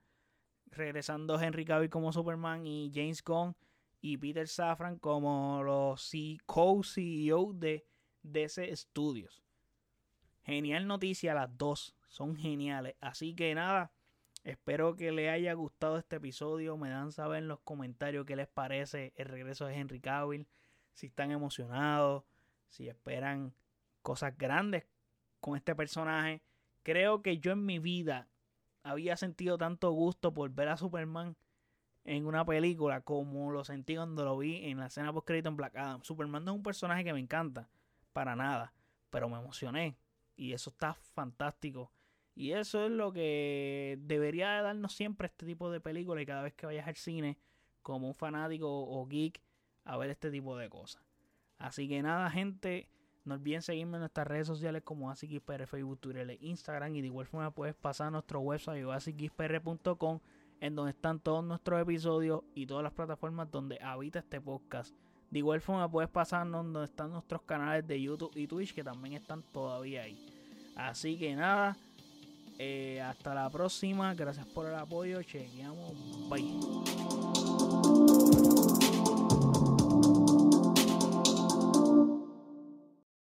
Regresando 0.71 1.41
Henry 1.41 1.65
Cavill 1.65 1.91
como 1.91 2.13
Superman 2.13 2.67
y 2.67 2.91
James 2.93 3.23
Gunn 3.23 3.55
y 4.01 4.17
Peter 4.17 4.49
Safran 4.49 4.99
como 4.99 5.63
los 5.63 6.11
co-CEO 6.47 7.53
de 7.53 7.87
DC 8.23 8.75
Studios. 8.75 9.44
Genial 10.45 10.87
noticia, 10.87 11.33
las 11.33 11.57
dos 11.57 11.97
son 12.07 12.37
geniales. 12.37 12.97
Así 13.01 13.35
que 13.35 13.55
nada, 13.55 13.93
espero 14.45 14.95
que 14.95 15.11
les 15.11 15.31
haya 15.31 15.55
gustado 15.55 15.97
este 15.97 16.17
episodio. 16.17 16.77
Me 16.77 16.91
dan 16.91 17.13
saber 17.13 17.39
en 17.39 17.49
los 17.49 17.61
comentarios 17.61 18.27
qué 18.27 18.37
les 18.37 18.47
parece 18.47 19.15
el 19.17 19.27
regreso 19.27 19.65
de 19.67 19.75
Henry 19.75 20.01
Cavill. 20.01 20.47
Si 20.93 21.07
están 21.07 21.31
emocionados, 21.31 22.25
si 22.69 22.89
esperan 22.89 23.55
cosas 24.03 24.37
grandes 24.37 24.85
con 25.41 25.57
este 25.57 25.75
personaje. 25.75 26.43
Creo 26.83 27.23
que 27.23 27.39
yo 27.39 27.53
en 27.53 27.65
mi 27.65 27.79
vida 27.79 28.29
había 28.83 29.17
sentido 29.17 29.57
tanto 29.57 29.93
gusto 29.93 30.35
por 30.35 30.51
ver 30.51 30.69
a 30.69 30.77
Superman 30.77 31.37
en 32.05 32.27
una 32.27 32.45
película 32.45 33.01
como 33.01 33.51
lo 33.51 33.65
sentí 33.65 33.97
cuando 33.97 34.27
lo 34.27 34.37
vi 34.37 34.67
en 34.67 34.79
la 34.79 34.87
escena 34.87 35.11
post 35.11 35.27
crédito 35.27 35.49
en 35.49 35.57
Black. 35.57 36.03
Superman 36.03 36.45
no 36.45 36.53
es 36.53 36.57
un 36.57 36.63
personaje 36.63 37.03
que 37.03 37.15
me 37.15 37.21
encanta, 37.21 37.71
para 38.13 38.37
nada, 38.37 38.75
pero 39.09 39.31
me 39.31 39.39
emocioné 39.39 39.97
y 40.37 40.53
eso 40.53 40.71
está 40.71 40.95
fantástico. 40.95 41.93
Y 42.35 42.53
eso 42.53 42.87
es 42.87 42.91
lo 42.91 43.13
que 43.13 43.99
debería 44.01 44.61
darnos 44.61 44.93
siempre 44.93 45.29
este 45.29 45.47
tipo 45.47 45.71
de 45.71 45.81
películas 45.81 46.23
y 46.23 46.27
cada 46.27 46.43
vez 46.43 46.55
que 46.55 46.67
vayas 46.67 46.89
al 46.89 46.97
cine 46.97 47.39
como 47.83 48.09
un 48.09 48.15
fanático 48.15 48.69
o 48.69 49.07
geek 49.07 49.41
a 49.85 49.97
ver 49.97 50.11
este 50.11 50.31
tipo 50.31 50.57
de 50.57 50.69
cosas. 50.69 51.03
Así 51.59 51.89
que 51.89 52.03
nada, 52.03 52.29
gente, 52.31 52.89
no 53.25 53.35
olviden 53.35 53.63
seguirme 53.63 53.99
en 53.99 54.01
nuestras 54.01 54.27
redes 54.27 54.47
sociales 54.47 54.83
como 54.83 55.11
AsiKisPR, 55.11 55.67
Facebook, 55.67 56.01
Twitter 56.01 56.37
Instagram. 56.41 56.97
Y 56.97 57.01
de 57.03 57.07
igual 57.07 57.27
forma 57.27 57.53
puedes 57.53 57.75
pasar 57.75 58.09
a 58.09 58.11
nuestro 58.11 58.41
website 58.41 58.85
asikispr.com 58.85 60.21
en 60.61 60.75
donde 60.75 60.91
están 60.91 61.21
todos 61.21 61.45
nuestros 61.45 61.81
episodios 61.81 62.43
y 62.55 62.67
todas 62.67 62.83
las 62.83 62.93
plataformas 62.93 63.51
donde 63.51 63.79
habita 63.81 64.19
este 64.19 64.41
podcast. 64.41 64.95
De 65.31 65.39
igual 65.39 65.61
forma 65.61 65.91
puedes 65.91 66.11
pasar 66.11 66.49
donde 66.49 66.85
están 66.85 67.11
nuestros 67.11 67.43
canales 67.43 67.87
de 67.87 68.01
YouTube 68.01 68.33
y 68.37 68.47
Twitch 68.47 68.75
que 68.75 68.85
también 68.85 69.15
están 69.15 69.43
todavía 69.53 70.03
ahí. 70.03 70.25
Así 70.77 71.17
que 71.19 71.35
nada, 71.35 71.77
eh, 72.59 73.01
hasta 73.01 73.35
la 73.35 73.51
próxima. 73.51 74.15
Gracias 74.15 74.47
por 74.47 74.67
el 74.67 74.75
apoyo. 74.75 75.23
Chequeamos. 75.23 75.93
Bye. 76.29 77.24